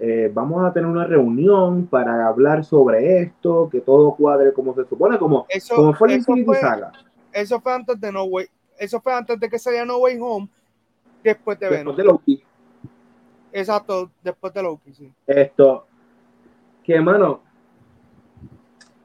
[0.00, 4.84] eh, vamos a tener una reunión para hablar sobre esto, que todo cuadre como se
[4.86, 6.60] supone, como, eso, fue eso fue,
[7.32, 8.46] Eso fue antes de No Way,
[8.78, 10.48] eso fue antes de que saliera No Way Home,
[11.22, 12.42] después de Después de Loki.
[13.52, 15.12] Exacto, después de Loki, sí.
[15.28, 15.86] Esto,
[16.82, 17.40] que hermano,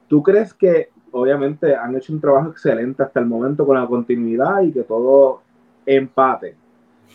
[0.08, 4.62] ¿tú crees que obviamente han hecho un trabajo excelente hasta el momento con la continuidad
[4.62, 5.42] y que todo
[5.86, 6.56] empate?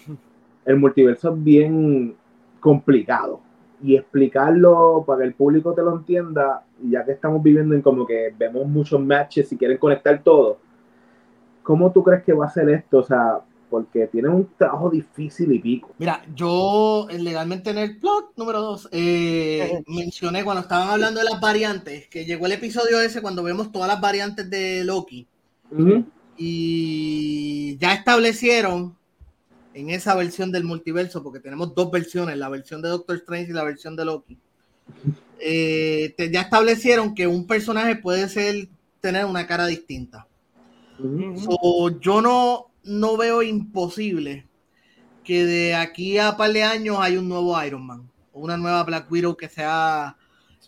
[0.65, 2.15] el multiverso es bien
[2.59, 3.41] complicado.
[3.83, 8.07] y explicarlo para que el público te lo entienda, ya que estamos viviendo en como
[8.07, 10.57] que vemos muchos matches y quieren conectar todo,
[11.61, 12.99] ¿cómo tú crees que va a ser esto?
[12.99, 15.89] O sea, porque tiene un trabajo difícil y pico.
[15.97, 21.25] Mira, yo eh, legalmente en el plot número dos eh, mencioné cuando estaban hablando de
[21.29, 25.27] las variantes, que llegó el episodio ese cuando vemos todas las variantes de Loki.
[26.37, 28.95] Y ya establecieron
[29.75, 33.53] en esa versión del multiverso, porque tenemos dos versiones, la versión de Doctor Strange y
[33.53, 34.39] la versión de Loki.
[35.37, 38.69] Eh, ya establecieron que un personaje puede ser
[39.01, 40.27] tener una cara distinta.
[40.97, 44.47] yo no, no veo imposible
[45.25, 48.81] que de aquí a par de años hay un nuevo Iron Man o una nueva
[48.83, 50.15] Black Widow que sea.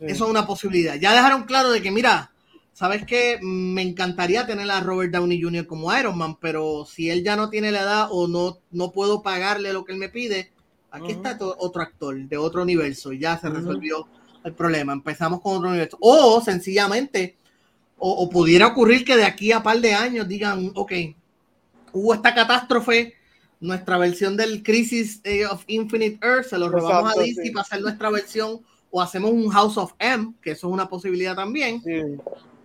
[0.02, 0.96] Eso es una posibilidad.
[0.96, 2.32] Ya dejaron claro de que, mira,
[2.78, 5.66] sabes que me encantaría tener a Robert Downey Jr.
[5.66, 9.24] como Iron Man, pero si él ya no tiene la edad o no, no puedo
[9.24, 10.52] pagarle lo que él me pide,
[10.92, 14.08] aquí está otro actor de otro universo y ya se resolvió
[14.44, 14.94] el problema.
[14.94, 15.98] Empezamos con otro universo.
[16.02, 17.36] O sencillamente,
[17.98, 20.92] o, o pudiera ocurrir que de aquí a par de años digan, ok,
[21.94, 23.16] hubo esta catástrofe,
[23.60, 28.12] nuestra versión del Crisis of Infinite Earth, se lo robamos a DC para hacer nuestra
[28.12, 28.62] versión,
[28.92, 31.82] o hacemos un House of M, que eso es una posibilidad también.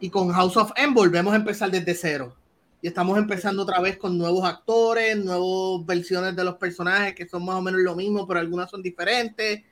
[0.03, 2.35] Y con House of M volvemos a empezar desde cero.
[2.83, 7.45] Y estamos empezando otra vez con nuevos actores, nuevas versiones de los personajes que son
[7.45, 9.63] más o menos lo mismo, pero algunas son diferentes.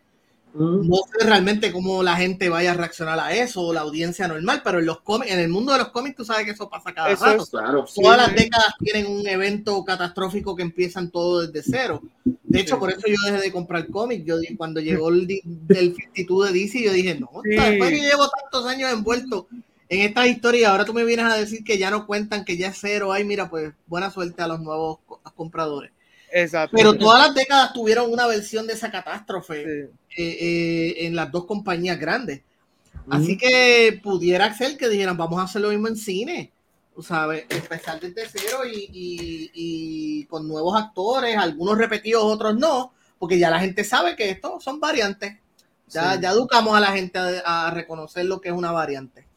[0.55, 4.63] No sé realmente cómo la gente vaya a reaccionar a eso, o la audiencia normal,
[4.63, 6.93] pero en los cómics, en el mundo de los cómics, tú sabes que eso pasa
[6.95, 7.45] cada rato.
[7.47, 12.03] Todas las décadas tienen un evento catastrófico que empiezan todo desde cero.
[12.25, 14.25] De hecho, por eso yo dejé de comprar cómics.
[14.25, 18.65] Yo cuando llegó el del 52 de DC, yo dije, no, después que llevo tantos
[18.67, 19.49] años envuelto
[19.91, 22.69] en esta historia, ahora tú me vienes a decir que ya no cuentan, que ya
[22.69, 23.13] es cero.
[23.13, 25.01] Ay, mira, pues buena suerte a los nuevos
[25.35, 25.91] compradores.
[26.31, 26.77] Exacto.
[26.77, 31.45] Pero todas las décadas tuvieron una versión de esa catástrofe eh, eh, en las dos
[31.45, 32.43] compañías grandes.
[33.11, 36.53] Así que pudiera ser que dijeran, vamos a hacer lo mismo en cine.
[36.95, 43.51] Tú sabes, empezar desde cero y, con nuevos actores, algunos repetidos, otros no, porque ya
[43.51, 45.37] la gente sabe que esto son variantes.
[45.89, 49.30] Ya, ya educamos a la gente a, reconocer lo que es una variante.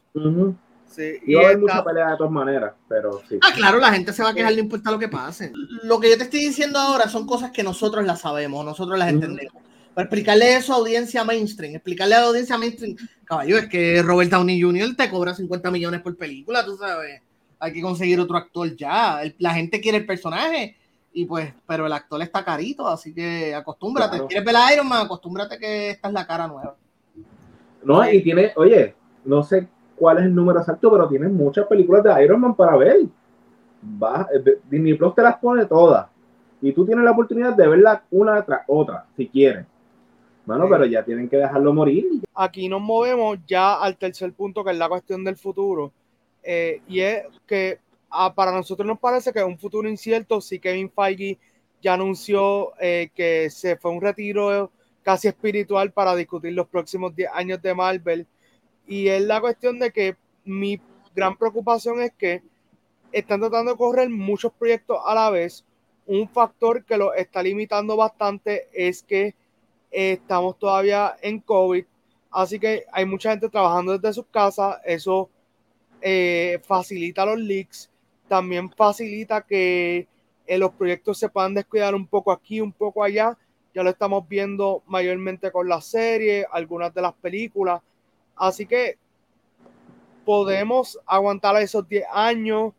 [0.94, 3.36] Sí, y hay mucha pelea de todas maneras, pero sí.
[3.42, 5.50] Ah, claro, la gente se va a quejar, no importa lo que pase.
[5.82, 9.08] Lo que yo te estoy diciendo ahora son cosas que nosotros las sabemos, nosotros las
[9.08, 9.62] entendemos.
[9.92, 14.30] Para explicarle eso a audiencia mainstream, explicarle a la audiencia mainstream, caballo, es que Robert
[14.30, 14.94] Downey Jr.
[14.96, 17.20] te cobra 50 millones por película, tú sabes.
[17.58, 19.20] Hay que conseguir otro actor ya.
[19.38, 20.76] la gente quiere el personaje,
[21.12, 24.26] y pues, pero el actor está carito, así que acostúmbrate.
[24.28, 25.06] ¿Quieres ver a Iron Man?
[25.06, 26.76] Acostúmbrate que esta es la cara nueva.
[27.82, 32.02] No, y tiene, oye, no sé cuál es el número exacto, pero tienes muchas películas
[32.02, 33.02] de Iron Man para ver.
[34.02, 36.06] Va, eh, Disney Plus te las pone todas.
[36.60, 39.66] Y tú tienes la oportunidad de verla una tras otra, si quieres.
[40.46, 42.04] Bueno, pero ya tienen que dejarlo morir.
[42.34, 45.92] Aquí nos movemos ya al tercer punto, que es la cuestión del futuro.
[46.42, 47.78] Eh, y es que
[48.10, 50.40] ah, para nosotros nos parece que es un futuro incierto.
[50.40, 51.38] Si Kevin Feige
[51.80, 54.70] ya anunció eh, que se fue un retiro
[55.02, 58.26] casi espiritual para discutir los próximos 10 años de Marvel
[58.86, 60.80] y es la cuestión de que mi
[61.14, 62.42] gran preocupación es que
[63.12, 65.64] están tratando de correr muchos proyectos a la vez.
[66.06, 69.34] Un factor que lo está limitando bastante es que
[69.90, 71.84] estamos todavía en COVID,
[72.30, 75.30] así que hay mucha gente trabajando desde sus casas, eso
[76.02, 77.88] eh, facilita los leaks,
[78.28, 80.08] también facilita que
[80.46, 83.38] eh, los proyectos se puedan descuidar un poco aquí, un poco allá,
[83.72, 87.80] ya lo estamos viendo mayormente con la serie, algunas de las películas,
[88.36, 88.98] Así que
[90.24, 92.72] podemos aguantar esos 10 años.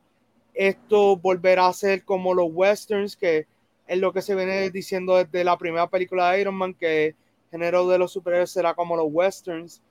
[0.53, 3.47] Esto volverá a ser como los westerns, que
[3.87, 7.15] es lo que se viene diciendo desde la primera película de Iron Man, que el
[7.51, 9.81] género de los superhéroes será como los westerns.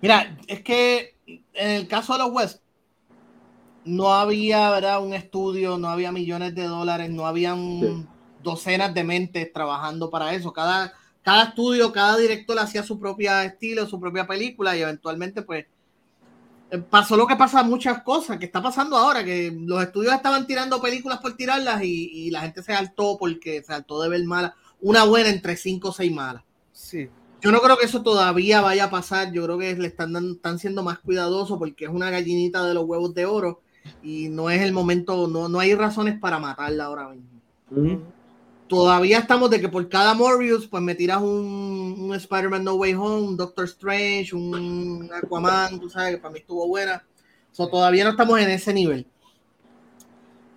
[0.00, 2.62] Mira, es que en el caso de los westerns,
[3.84, 5.02] no había ¿verdad?
[5.02, 8.08] un estudio, no había millones de dólares, no habían
[8.42, 10.52] docenas de mentes trabajando para eso.
[10.52, 10.92] Cada,
[11.22, 15.66] cada estudio, cada director hacía su propia estilo, su propia película y eventualmente pues
[16.70, 20.46] eh, pasó lo que pasa muchas cosas, que está pasando ahora, que los estudios estaban
[20.46, 24.54] tirando películas por tirarlas y, la gente se saltó porque se saltó de ver mala,
[24.80, 26.42] una buena entre cinco o seis malas.
[26.72, 27.08] Sí.
[27.40, 30.58] Yo no creo que eso todavía vaya a pasar, yo creo que le están, están
[30.58, 33.60] siendo más cuidadosos porque es una gallinita de los huevos de oro
[34.02, 37.32] y no es el momento, no, no hay razones para matarla ahora mismo
[38.72, 43.28] todavía estamos de que por cada Morbius, pues me tiras un, Spider-Man No Way Home,
[43.28, 47.04] un Doctor Strange, un Aquaman, tú sabes que para mí estuvo buena.
[47.52, 49.06] So, todavía no estamos en ese nivel.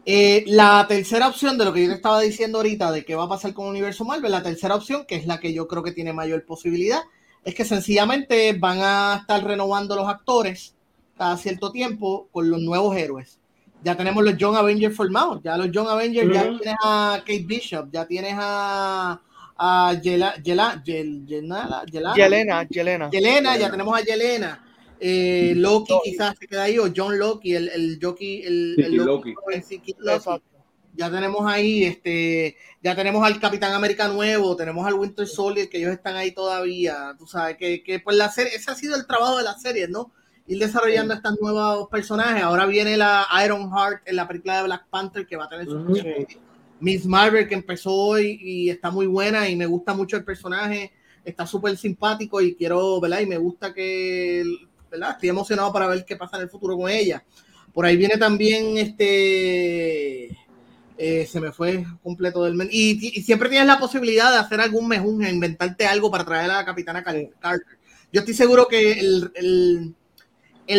[0.05, 3.25] Eh, la tercera opción de lo que yo te estaba diciendo ahorita de qué va
[3.25, 5.91] a pasar con universo Marvel, la tercera opción, que es la que yo creo que
[5.91, 7.01] tiene mayor posibilidad,
[7.43, 10.73] es que sencillamente van a estar renovando los actores
[11.17, 13.39] cada cierto tiempo con los nuevos héroes.
[13.85, 17.91] Ya tenemos los John Avengers formados, ya los John Avengers, ya tienes a Kate Bishop,
[17.91, 19.21] ya tienes a,
[19.57, 21.83] a Yelena, Yelena,
[23.11, 24.61] Yelena, ya tenemos a Yelena.
[24.99, 29.35] Eh, Loki quizás se queda ahí, o John Loki, el, el Jockey, el, el Loki.
[30.95, 35.77] Ya tenemos ahí, este, ya tenemos al Capitán América nuevo, tenemos al Winter Soldier, que
[35.77, 37.13] ellos están ahí todavía.
[37.19, 39.87] Tú sabes que, que pues la serie, ese ha sido el trabajo de la serie,
[39.87, 40.11] ¿no?
[40.47, 42.43] Ir desarrollando estos nuevos personajes.
[42.43, 45.65] Ahora viene la Iron Heart en la película de Black Panther, que va a tener
[45.65, 45.79] su
[46.79, 50.91] Miss Marvel, que empezó hoy y está muy buena y me gusta mucho el personaje.
[51.23, 53.21] Está súper simpático y quiero, ¿verdad?
[53.21, 54.43] Y me gusta que
[55.11, 57.23] Estoy emocionado para ver qué pasa en el futuro con ella.
[57.73, 60.37] Por ahí viene también este.
[60.97, 64.87] Eh, se me fue completo del y, y, siempre tienes la posibilidad de hacer algún
[64.87, 67.77] mejunje, inventarte algo para traer a la capitana Carter.
[68.13, 69.93] Yo estoy seguro que el, el,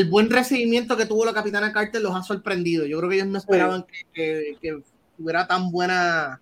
[0.09, 2.87] buen recibimiento que tuvo la capitana Carter los ha sorprendido.
[2.87, 4.83] Yo creo que ellos no esperaban que, que,
[5.17, 6.41] tuviera tan buena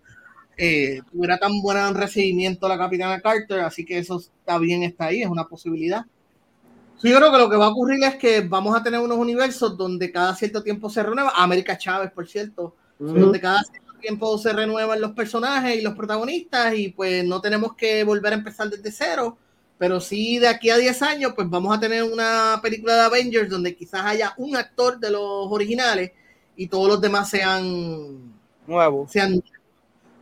[0.57, 5.23] eh, tuviera tan buen recibimiento la capitana Carter, así que eso está bien, está ahí,
[5.23, 6.07] es una posibilidad
[7.11, 9.77] yo creo que lo que va a ocurrir es que vamos a tener unos universos
[9.77, 11.33] donde cada cierto tiempo se renueva.
[11.37, 16.75] América Chávez, por cierto, donde cada cierto tiempo se renuevan los personajes y los protagonistas
[16.75, 19.37] y pues no tenemos que volver a empezar desde cero.
[19.79, 23.51] Pero sí, de aquí a 10 años, pues vamos a tener una película de Avengers
[23.51, 26.13] donde quizás haya un actor de los originales
[26.57, 28.33] y todos los demás sean
[28.67, 29.11] nuevos.
[29.11, 29.43] Sean,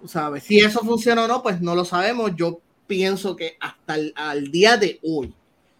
[0.06, 0.44] ¿sabes?
[0.44, 2.32] Si eso funciona o no, pues no lo sabemos.
[2.34, 5.34] Yo pienso que hasta el al día de hoy,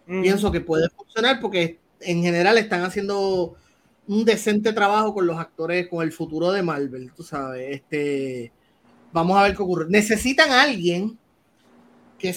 [0.06, 3.56] pienso que puede funcionar porque en general están haciendo
[4.06, 7.76] un decente trabajo con los actores, con el futuro de Marvel, tú sabes.
[7.76, 8.52] Este,
[9.12, 9.86] vamos a ver qué ocurre.
[9.88, 11.18] Necesitan a alguien
[12.22, 12.36] que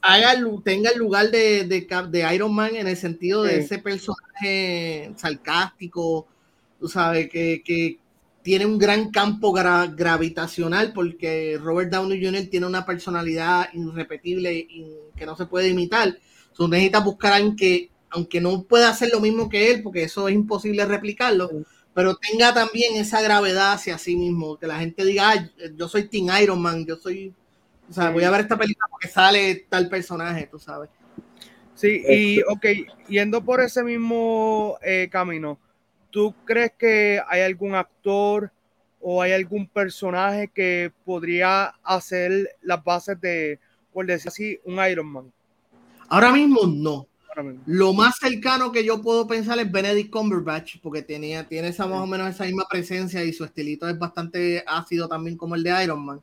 [0.00, 6.26] haga, tenga el lugar de, de, Iron Man en el sentido de ese personaje sarcástico,
[6.78, 7.98] tú sabes, que, que
[8.42, 12.46] tiene un gran campo gravitacional porque Robert Downey Jr.
[12.50, 16.18] tiene una personalidad irrepetible y que no se puede imitar.
[16.54, 20.04] Tú necesitas buscar a alguien que, aunque no pueda hacer lo mismo que él, porque
[20.04, 21.50] eso es imposible replicarlo,
[21.94, 26.28] pero tenga también esa gravedad hacia sí mismo, que la gente diga, yo soy Team
[26.42, 27.32] Iron Man, yo soy,
[27.88, 30.90] o sea, voy a ver esta película porque sale tal personaje, tú sabes.
[31.74, 32.66] Sí, y ok,
[33.08, 35.58] yendo por ese mismo eh, camino,
[36.10, 38.52] ¿tú crees que hay algún actor
[39.00, 43.58] o hay algún personaje que podría hacer las bases de,
[43.92, 45.32] por decir así, un Iron Man?
[46.08, 47.08] Ahora mismo no.
[47.66, 52.00] Lo más cercano que yo puedo pensar es Benedict Cumberbatch, porque tenía, tiene esa más
[52.00, 55.82] o menos esa misma presencia y su estilito es bastante ácido también como el de
[55.82, 56.20] Iron Man.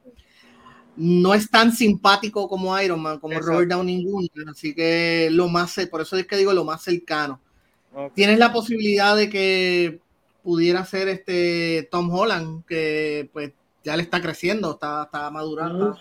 [0.97, 5.75] No es tan simpático como Iron Man, como Robert Downey Jr., así que lo más,
[5.89, 7.39] por eso es que digo lo más cercano.
[8.13, 9.99] Tienes la posibilidad de que
[10.43, 13.51] pudiera ser este Tom Holland, que pues
[13.83, 15.97] ya le está creciendo, está, está madurando,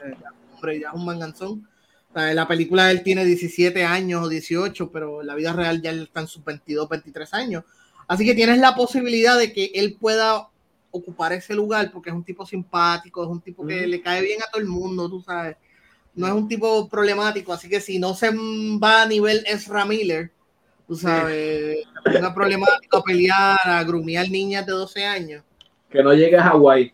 [0.54, 1.70] hombre, ya es un manganzón
[2.14, 5.92] en la película él tiene 17 años o 18, pero en la vida real ya
[5.92, 7.64] está en sus 22, 23 años.
[8.08, 10.48] Así que tienes la posibilidad de que él pueda
[10.90, 14.42] ocupar ese lugar porque es un tipo simpático, es un tipo que le cae bien
[14.42, 15.56] a todo el mundo, tú sabes.
[16.14, 20.32] No es un tipo problemático, así que si no se va a nivel Ezra Miller,
[20.88, 21.78] tú sabes,
[22.18, 25.44] una problemática a pelear, a grumear niñas de 12 años.
[25.88, 26.92] Que no llegue a Hawái.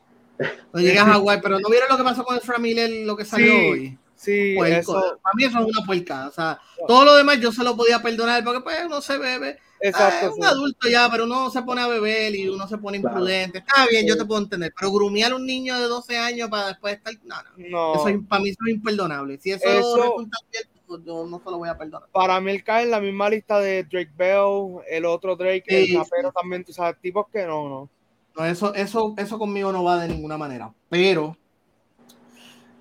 [0.72, 3.24] No llegue a Hawái, pero ¿no vieron lo que pasó con Ezra Miller, lo que
[3.24, 3.98] salió hoy?
[4.14, 5.18] Sí, eso...
[5.22, 6.28] Para mí eso es una puerca.
[6.28, 9.58] O sea, todo lo demás yo se lo podía perdonar porque pues uno se bebe.
[9.80, 10.28] Exacto.
[10.28, 13.58] es un adulto ya, pero uno se pone a beber y uno se pone imprudente.
[13.58, 14.72] Está bien, yo te puedo entender.
[14.78, 17.14] Pero grumear a un niño de 12 años para después estar.
[17.24, 17.94] No, no.
[17.94, 19.38] Eso es, para mí eso es imperdonable.
[19.38, 22.08] Si eso, resulta cierto, pues yo no se lo voy a perdonar.
[22.12, 25.96] Para mí él cae en la misma lista de Drake Bell, el otro Drake, el
[25.96, 26.64] rapero también.
[26.68, 27.90] O sea, tipos que no, no.
[28.36, 30.72] No, eso, eso, eso conmigo no va de ninguna manera.
[30.90, 31.36] Pero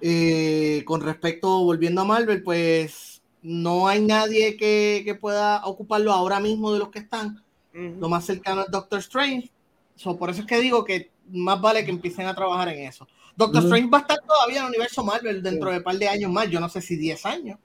[0.01, 3.14] eh, con respecto, volviendo a Marvel, pues
[3.45, 7.43] no hay nadie que, pueda ocuparlo ahora mismo de los que están.
[7.73, 9.51] Lo más cercano es Doctor Strange.
[10.17, 13.07] por eso es que digo que más vale que empiecen a trabajar en eso.
[13.35, 16.07] Doctor Strange va a estar todavía en el universo Marvel dentro de un par de
[16.07, 16.49] años más.
[16.49, 17.59] Yo no sé si 10 años,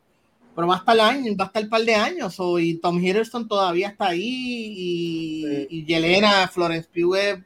[0.54, 2.36] pero va a estar, año, va a estar un par de años.
[2.58, 4.20] y Tom Hiddleston todavía está ahí.
[4.20, 7.44] Y, y Yelena, Florence Pugh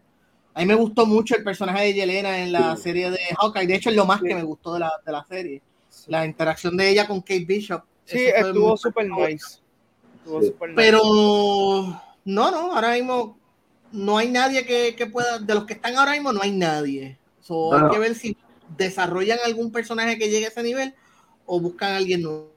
[0.54, 3.66] a mí me gustó mucho el personaje de Yelena en la serie de Hawkeye.
[3.66, 5.62] De hecho, es lo más que me gustó de la, de la serie.
[6.06, 7.82] La interacción de ella con Kate Bishop.
[8.04, 9.58] Sí, estuvo súper nice.
[10.74, 11.00] Pero
[12.24, 13.38] no, no, ahora mismo
[13.92, 17.18] no hay nadie que, pueda, de los que están ahora mismo, no hay nadie.
[17.48, 18.36] Hay que ver si
[18.76, 20.94] desarrollan algún personaje que llegue a ese nivel
[21.46, 22.48] o buscan a alguien nuevo.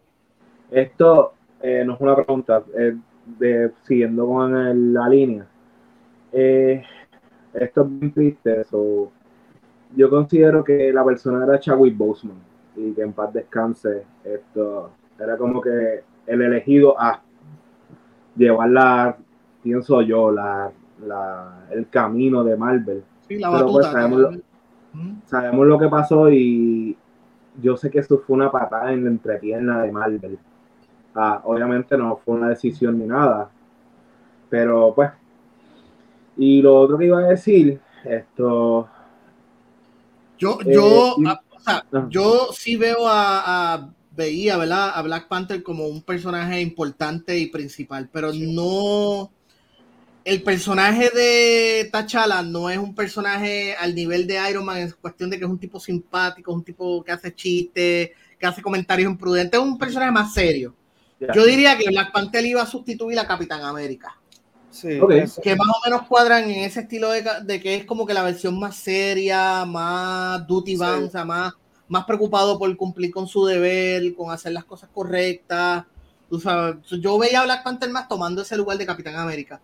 [0.71, 2.63] Esto eh, no es una pregunta,
[3.39, 5.47] de, siguiendo con la línea.
[6.31, 6.83] Eh,
[7.53, 8.65] esto es bien triste.
[8.71, 12.37] yo considero que la persona era Chadwick Boseman
[12.75, 14.03] y que en paz descanse.
[14.23, 17.21] Esto era como que el elegido a
[18.35, 19.17] llevar la,
[19.63, 20.71] pienso yo, la,
[21.71, 23.03] el camino de Marvel.
[23.27, 24.31] Sí, la Pero pues sabemos, lo,
[25.25, 26.95] sabemos lo que pasó y
[27.61, 30.39] yo sé que eso fue una patada en la entrepierna de Marvel.
[31.15, 33.49] Ah, obviamente no fue una decisión ni nada.
[34.49, 35.11] Pero pues.
[36.37, 38.87] Y lo otro que iba a decir, esto.
[40.37, 44.91] Yo, yo, eh, ah, yo sí veo a veía, ¿verdad?
[44.95, 49.31] A Black Panther como un personaje importante y principal, pero no.
[50.25, 55.29] El personaje de T'Challa no es un personaje al nivel de Iron Man, es cuestión
[55.29, 59.57] de que es un tipo simpático, un tipo que hace chistes, que hace comentarios imprudentes,
[59.57, 60.75] es un personaje más serio.
[61.33, 64.19] Yo diría que Black Panther iba a sustituir a Capitán América.
[64.69, 64.99] Sí,
[65.41, 68.59] que más o menos cuadran en ese estilo de, que es como que la versión
[68.59, 71.53] más seria, más duty bound, más
[71.87, 75.85] más preocupado por cumplir con su deber, con hacer las cosas correctas.
[76.99, 79.61] yo veía a Black Panther más tomando ese lugar de Capitán América,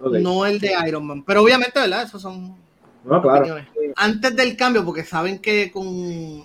[0.00, 1.22] no el de Iron Man.
[1.24, 2.02] Pero obviamente, ¿verdad?
[2.02, 2.56] Esos son
[3.96, 5.86] Antes del cambio, porque saben que con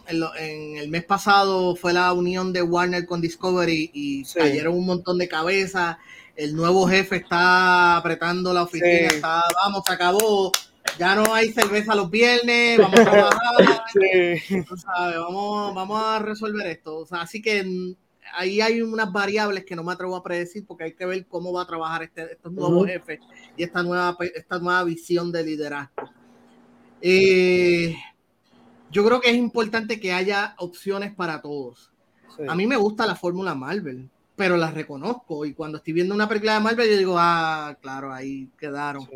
[0.08, 5.18] en, el mes pasado fue la unión de Warner con Discovery y cayeron un montón
[5.18, 5.98] de cabezas.
[6.36, 10.52] El nuevo jefe está apretando la oficina, está, vamos, se acabó
[10.98, 13.82] ya no hay cerveza los viernes, vamos a trabajar,
[15.18, 17.06] Vamos, vamos a resolver esto.
[17.12, 17.96] así que mm,
[18.34, 21.54] ahí hay unas variables que no me atrevo a predecir porque hay que ver cómo
[21.54, 23.20] va a trabajar este, estos nuevos jefes
[23.58, 26.10] y esta nueva, esta nueva visión de liderazgo.
[27.02, 27.96] Eh,
[28.92, 31.92] yo creo que es importante que haya opciones para todos.
[32.48, 36.28] A mí me gusta la fórmula Marvel, pero la reconozco y cuando estoy viendo una
[36.28, 39.08] película de Marvel yo digo, ah, claro, ahí quedaron.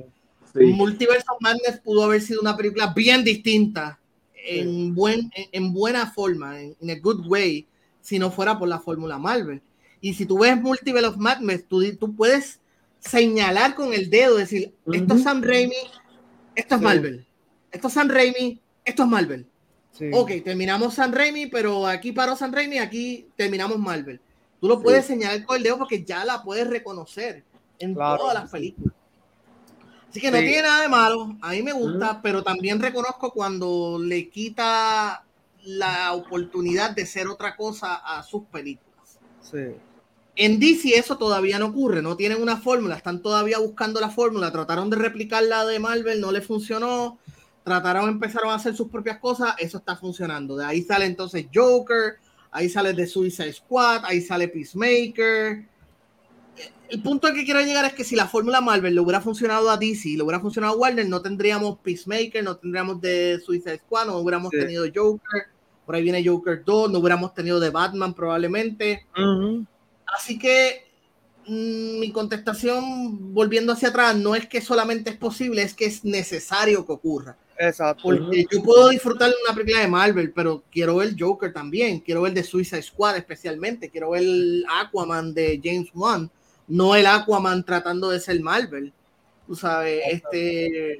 [0.56, 4.00] Multiverse of Madness pudo haber sido una película bien distinta,
[4.36, 7.68] en, buen, en, buena forma, en a good way,
[8.02, 9.62] si no fuera por la fórmula Marvel.
[10.02, 12.60] Y si tú ves Multiverse of Madness, tú, tú puedes
[13.00, 15.76] señalar con el dedo, decir, esto es Sam Raimi,
[16.56, 17.26] esto es Marvel.
[17.72, 19.48] Esto es Sam Raimi, esto es Marvel.
[20.14, 24.20] Ok, terminamos Sam Raimi, pero aquí paró Sam Raimi, aquí terminamos Marvel.
[24.60, 27.44] Tú lo puedes señalar con el dedo porque ya la puedes reconocer
[27.80, 28.94] en todas las películas.
[30.16, 34.00] Así que no tiene nada de malo, a mí me gusta, pero también reconozco cuando
[34.02, 35.26] le quita
[35.66, 39.20] la oportunidad de ser otra cosa a sus películas.
[39.42, 39.76] Sí.
[40.38, 44.54] En DC eso todavía no ocurre, no tienen una fórmula, están todavía buscando la fórmula,
[44.54, 47.20] trataron de replicar la de Marvel, no le funcionó,
[47.66, 50.56] trataron, empezaron a hacer sus propias cosas, eso está funcionando.
[50.56, 52.20] De ahí sale entonces Joker,
[52.52, 55.68] ahí sale The Suicide Squad, ahí sale Peacemaker,
[56.90, 59.70] el punto al que quiero llegar es que si la fórmula Marvel le hubiera funcionado
[59.70, 64.08] a DC, le hubiera funcionado a Warner, no tendríamos Peacemaker, no tendríamos de Suicide Squad,
[64.08, 65.44] no hubiéramos tenido Joker,
[65.86, 69.06] por ahí viene Joker 2, no hubiéramos tenido de Batman probablemente.
[70.06, 70.86] Así que
[71.48, 76.06] mm, mi contestación, volviendo hacia atrás, no es que solamente es posible, es que es
[76.06, 77.38] necesario que ocurra.
[77.58, 78.04] Exacto.
[78.04, 82.22] Porque yo puedo disfrutar de una película de Marvel, pero quiero ver Joker también, quiero
[82.22, 84.26] ver de Suicide Squad especialmente, quiero ver
[84.70, 86.30] Aquaman de James Wan
[86.68, 88.94] no el Aquaman tratando de ser Marvel.
[89.48, 91.00] Tú sabes, este.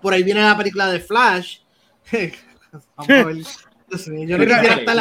[0.00, 1.58] Por ahí viene la película de Flash.
[2.96, 3.36] Vamos a ver.
[4.26, 4.98] Yo no, quisiera estar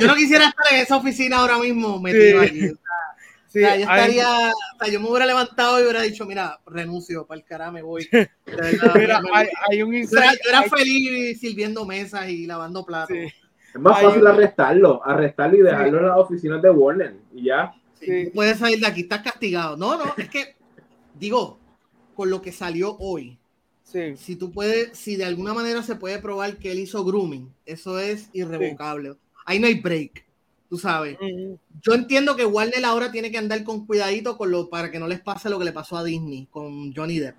[0.00, 2.70] yo no quisiera estar en esa oficina ahora mismo metido allí.
[2.70, 2.78] O
[3.52, 7.38] sea, yo estaría, o sea, yo me hubiera levantado y hubiera dicho, mira, renuncio, para
[7.38, 8.08] el cara me voy.
[8.94, 9.20] mira,
[9.68, 10.18] hay, un yo
[10.48, 13.14] era, feliz sirviendo mesas y lavando platos.
[13.14, 17.74] Es más fácil arrestarlo, arrestarlo y dejarlo en las oficinas de Warner y ya
[18.34, 19.76] puedes salir de aquí, estás castigado.
[19.76, 20.56] No, no, es que,
[21.18, 21.58] digo,
[22.14, 23.38] con lo que salió hoy,
[24.16, 27.98] si tú puedes, si de alguna manera se puede probar que él hizo grooming, eso
[27.98, 29.14] es irrevocable.
[29.44, 30.24] Ahí no hay break,
[30.68, 31.18] tú sabes.
[31.82, 35.06] Yo entiendo que Warner ahora tiene que andar con cuidadito con lo, para que no
[35.08, 37.36] les pase lo que le pasó a Disney con Johnny Depp.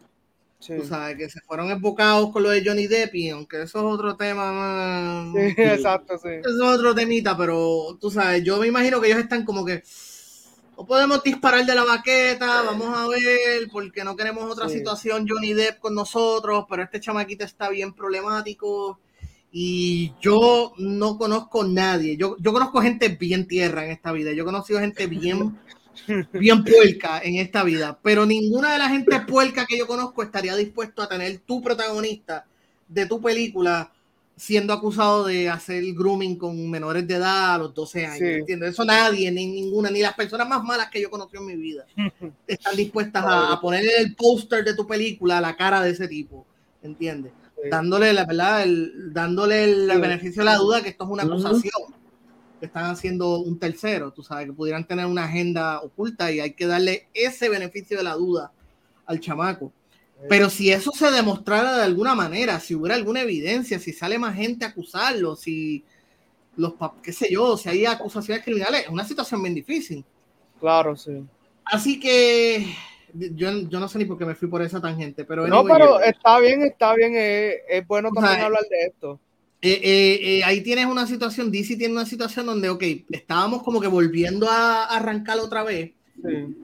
[0.65, 3.85] Tú sabes, que se fueron enfocados con lo de Johnny Depp y aunque eso es
[3.85, 5.33] otro tema.
[5.35, 6.29] exacto, sí.
[6.29, 9.83] Eso es otro temita, pero tú sabes, yo me imagino que ellos están como que
[10.77, 15.53] no podemos disparar de la baqueta, vamos a ver, porque no queremos otra situación Johnny
[15.53, 18.99] Depp con nosotros, pero este chamaquito está bien problemático
[19.51, 22.17] y yo no conozco nadie.
[22.17, 25.59] Yo, yo conozco gente bien tierra en esta vida, yo he conocido gente bien
[26.33, 30.55] bien puerca en esta vida, pero ninguna de la gente puerca que yo conozco estaría
[30.55, 32.45] dispuesto a tener tu protagonista
[32.87, 33.91] de tu película
[34.43, 38.45] siendo acusado de hacer grooming con menores de edad a los 12 años.
[38.45, 41.85] Eso nadie, ni ninguna, ni las personas más malas que yo conocí en mi vida
[42.47, 46.45] están dispuestas a, poner el póster de tu película a la cara de ese tipo.
[46.81, 47.31] ¿Entiendes?
[47.71, 51.93] Dándole la verdad, el, dándole el beneficio de la duda que esto es una acusación.
[52.59, 56.51] Que están haciendo un tercero, tú sabes, que pudieran tener una agenda oculta y hay
[56.51, 58.51] que darle ese beneficio de la duda
[59.05, 59.71] al chamaco.
[60.29, 64.35] Pero si eso se demostrara de alguna manera, si hubiera alguna evidencia, si sale más
[64.35, 65.83] gente a acusarlo, si
[66.55, 70.03] los, qué sé yo, si hay acusaciones criminales, es una situación bien difícil.
[70.59, 71.23] Claro, sí.
[71.65, 72.65] Así que
[73.13, 75.47] yo, yo no sé ni por qué me fui por esa tangente, pero...
[75.47, 79.19] No, pero está bien, está bien, es, bueno también hablar de esto.
[79.61, 83.79] Eh, eh, eh, ahí tienes una situación, DC tiene una situación donde, ok, estábamos como
[83.79, 85.91] que volviendo a arrancar otra vez.
[86.21, 86.62] Sí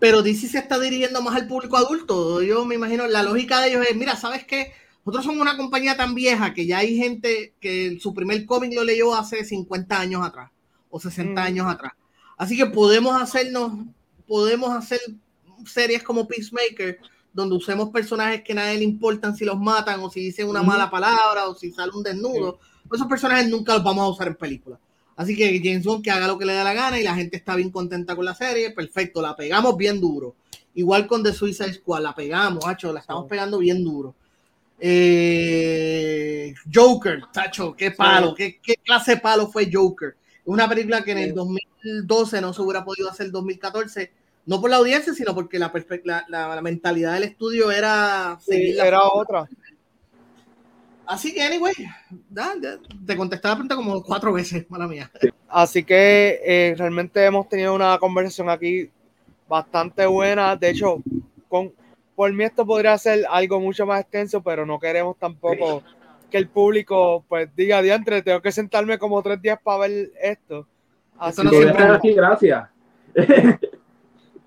[0.00, 2.42] pero DC se está dirigiendo más al público adulto.
[2.42, 4.72] Yo me imagino, la lógica de ellos es, mira, ¿sabes qué?
[5.04, 8.82] Nosotros somos una compañía tan vieja que ya hay gente que su primer cómic lo
[8.82, 10.50] leyó hace 50 años atrás
[10.88, 11.44] o 60 mm.
[11.44, 11.92] años atrás.
[12.36, 13.72] Así que podemos hacernos,
[14.26, 15.00] podemos hacer
[15.66, 16.98] series como Peacemaker,
[17.32, 20.62] donde usemos personajes que a nadie le importan si los matan o si dicen una
[20.62, 22.58] mala palabra o si sale un desnudo.
[22.92, 24.80] Esos personajes nunca los vamos a usar en películas.
[25.20, 27.36] Así que James Bond que haga lo que le da la gana y la gente
[27.36, 30.34] está bien contenta con la serie, perfecto, la pegamos bien duro.
[30.74, 34.14] Igual con The Suicide Squad, la pegamos, hacho, la estamos pegando bien duro.
[34.78, 40.16] Eh, Joker, tacho, qué palo, qué, clase de palo fue Joker.
[40.46, 44.10] Una película que en el 2012 no se hubiera podido hacer en 2014,
[44.46, 45.70] no por la audiencia, sino porque la,
[46.30, 49.46] la, mentalidad del estudio era era otra.
[51.10, 51.72] Así que, anyway,
[53.04, 55.10] te contesté la pregunta como cuatro veces, mala mía.
[55.48, 58.88] Así que eh, realmente hemos tenido una conversación aquí
[59.48, 60.54] bastante buena.
[60.54, 61.02] De hecho,
[61.48, 61.72] con,
[62.14, 65.82] por mí esto podría ser algo mucho más extenso, pero no queremos tampoco
[66.30, 70.64] que el público pues diga, diantre, tengo que sentarme como tres días para ver esto.
[71.18, 71.84] Así no siempre...
[71.86, 72.68] aquí, gracias.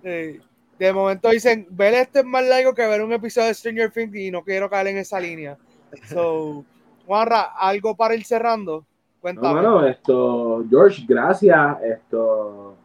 [0.01, 4.15] De momento dicen, ver este es más largo que ver un episodio de Stranger Things
[4.15, 5.57] y no quiero caer en esa línea.
[6.05, 6.65] So,
[7.05, 8.85] Juanra, algo para ir cerrando.
[9.21, 9.53] Cuéntame.
[9.53, 11.81] bueno, esto, George, gracias.
[11.81, 12.75] Esto,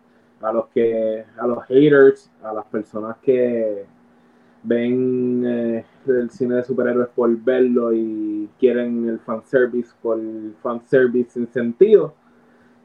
[0.40, 3.86] a los que, a los haters, a las personas que
[4.62, 11.30] ven eh, el cine de superhéroes por verlo y quieren el fanservice por el fanservice
[11.30, 12.14] sin sentido.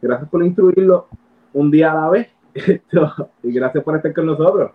[0.02, 1.08] Gracias por instruirlo
[1.54, 2.28] un día a la vez.
[3.44, 4.72] y gracias por estar con nosotros.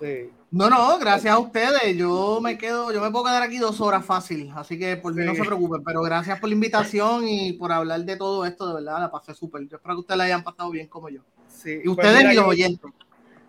[0.00, 0.30] Sí.
[0.54, 1.96] No, no, gracias a ustedes.
[1.96, 5.24] Yo me quedo, yo me puedo quedar aquí dos horas fácil, así que por mí
[5.24, 8.74] no se preocupen, pero gracias por la invitación y por hablar de todo esto, de
[8.74, 9.66] verdad, la pasé súper.
[9.66, 11.22] Yo espero que ustedes la hayan pasado bien como yo.
[11.48, 12.88] Sí, y pues ustedes y los oyentes.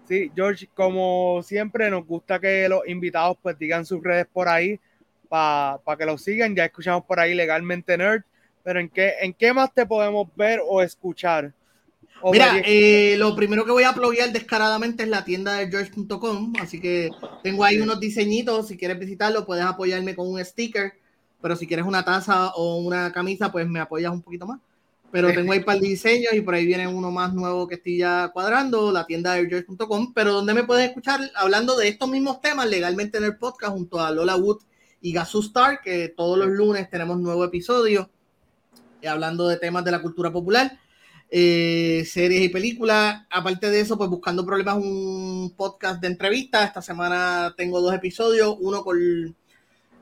[0.08, 4.80] Sí, George, como siempre, nos gusta que los invitados pues digan sus redes por ahí
[5.30, 6.56] para que los sigan.
[6.56, 8.24] Ya escuchamos por ahí legalmente Nerd,
[8.64, 11.54] pero ¿en qué, ¿en qué más te podemos ver o escuchar?
[12.32, 16.80] Mira, eh, lo primero que voy a pluguear descaradamente es la tienda de George.com, así
[16.80, 17.12] que
[17.44, 20.94] tengo ahí unos diseñitos, si quieres visitarlo puedes apoyarme con un sticker,
[21.42, 24.60] pero si quieres una taza o una camisa, pues me apoyas un poquito más.
[25.12, 28.00] Pero tengo ahí para el diseño y por ahí viene uno más nuevo que estoy
[28.00, 32.42] ya cuadrando, la tienda de George.com, pero donde me puedes escuchar hablando de estos mismos
[32.42, 34.64] temas legalmente en el podcast junto a Lola Wood
[35.02, 38.10] y Gasu Star, que todos los lunes tenemos nuevo episodio
[39.02, 40.80] eh, hablando de temas de la cultura popular.
[41.38, 43.26] Eh, series y películas.
[43.30, 46.68] Aparte de eso, pues buscando problemas, un podcast de entrevistas.
[46.68, 49.36] Esta semana tengo dos episodios, uno con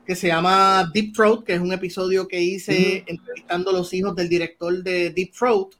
[0.06, 4.14] que se llama Deep Throat, que es un episodio que hice entrevistando a los hijos
[4.14, 5.74] del director de Deep Throat,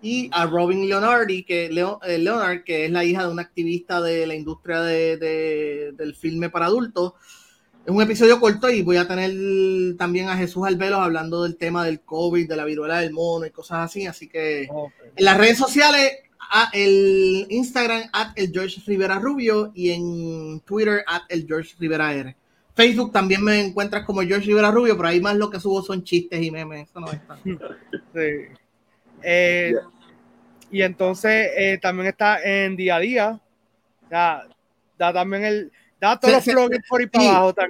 [0.00, 4.24] y a Robin Leonardi, que, eh, Leonard, que es la hija de un activista de
[4.28, 7.14] la industria de, del filme para adultos.
[7.84, 11.84] Es un episodio corto y voy a tener también a Jesús Alvelos hablando del tema
[11.84, 14.06] del COVID, de la viruela del mono y cosas así.
[14.06, 19.90] Así que en las redes sociales, a el Instagram, at el George Rivera Rubio y
[19.90, 22.36] en Twitter, at el George Rivera R.
[22.74, 26.04] Facebook también me encuentras como George Rivera Rubio, pero ahí más lo que subo son
[26.04, 26.88] chistes y memes.
[26.88, 27.36] Eso no está.
[28.14, 28.54] Sí.
[29.24, 29.74] Eh,
[30.70, 33.40] y entonces eh, también está en día a día.
[34.04, 34.46] O sea,
[34.98, 35.72] da también el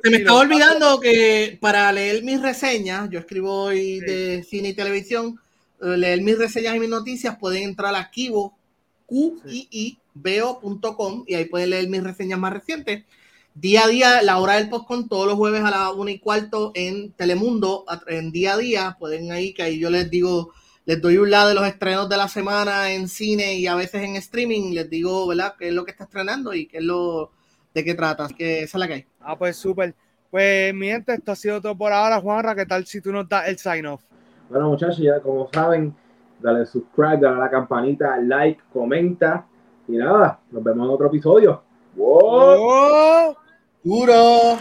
[0.03, 4.75] se, me estaba olvidando que para leer mis reseñas, yo escribo hoy de cine y
[4.75, 5.39] televisión,
[5.83, 8.57] eh, leer mis reseñas y mis noticias, pueden entrar a Kibo,
[9.11, 9.99] y
[11.35, 13.05] ahí pueden leer mis reseñas más recientes.
[13.55, 16.73] Día a día, la hora del con todos los jueves a las 1 y cuarto
[16.75, 20.53] en Telemundo, en día a día, pueden ahí, que ahí yo les digo
[20.85, 24.03] les doy un lado de los estrenos de la semana en cine y a veces
[24.03, 27.31] en streaming, les digo, ¿verdad?, qué es lo que está estrenando y qué es lo
[27.75, 28.29] de qué trata.
[28.29, 29.07] que esa es la que hay.
[29.21, 29.95] Ah, pues súper.
[30.31, 32.21] Pues mi gente, esto ha sido todo por ahora.
[32.21, 34.03] Juanra, ¿qué tal si tú nos das el sign off?
[34.49, 35.95] Bueno, muchachos, ya como saben,
[36.41, 39.47] dale subscribe, dale a la campanita, like, comenta.
[39.89, 41.63] Y nada, nos vemos en otro episodio.
[41.97, 43.37] ¡Wow!
[43.83, 44.59] ¡Duro!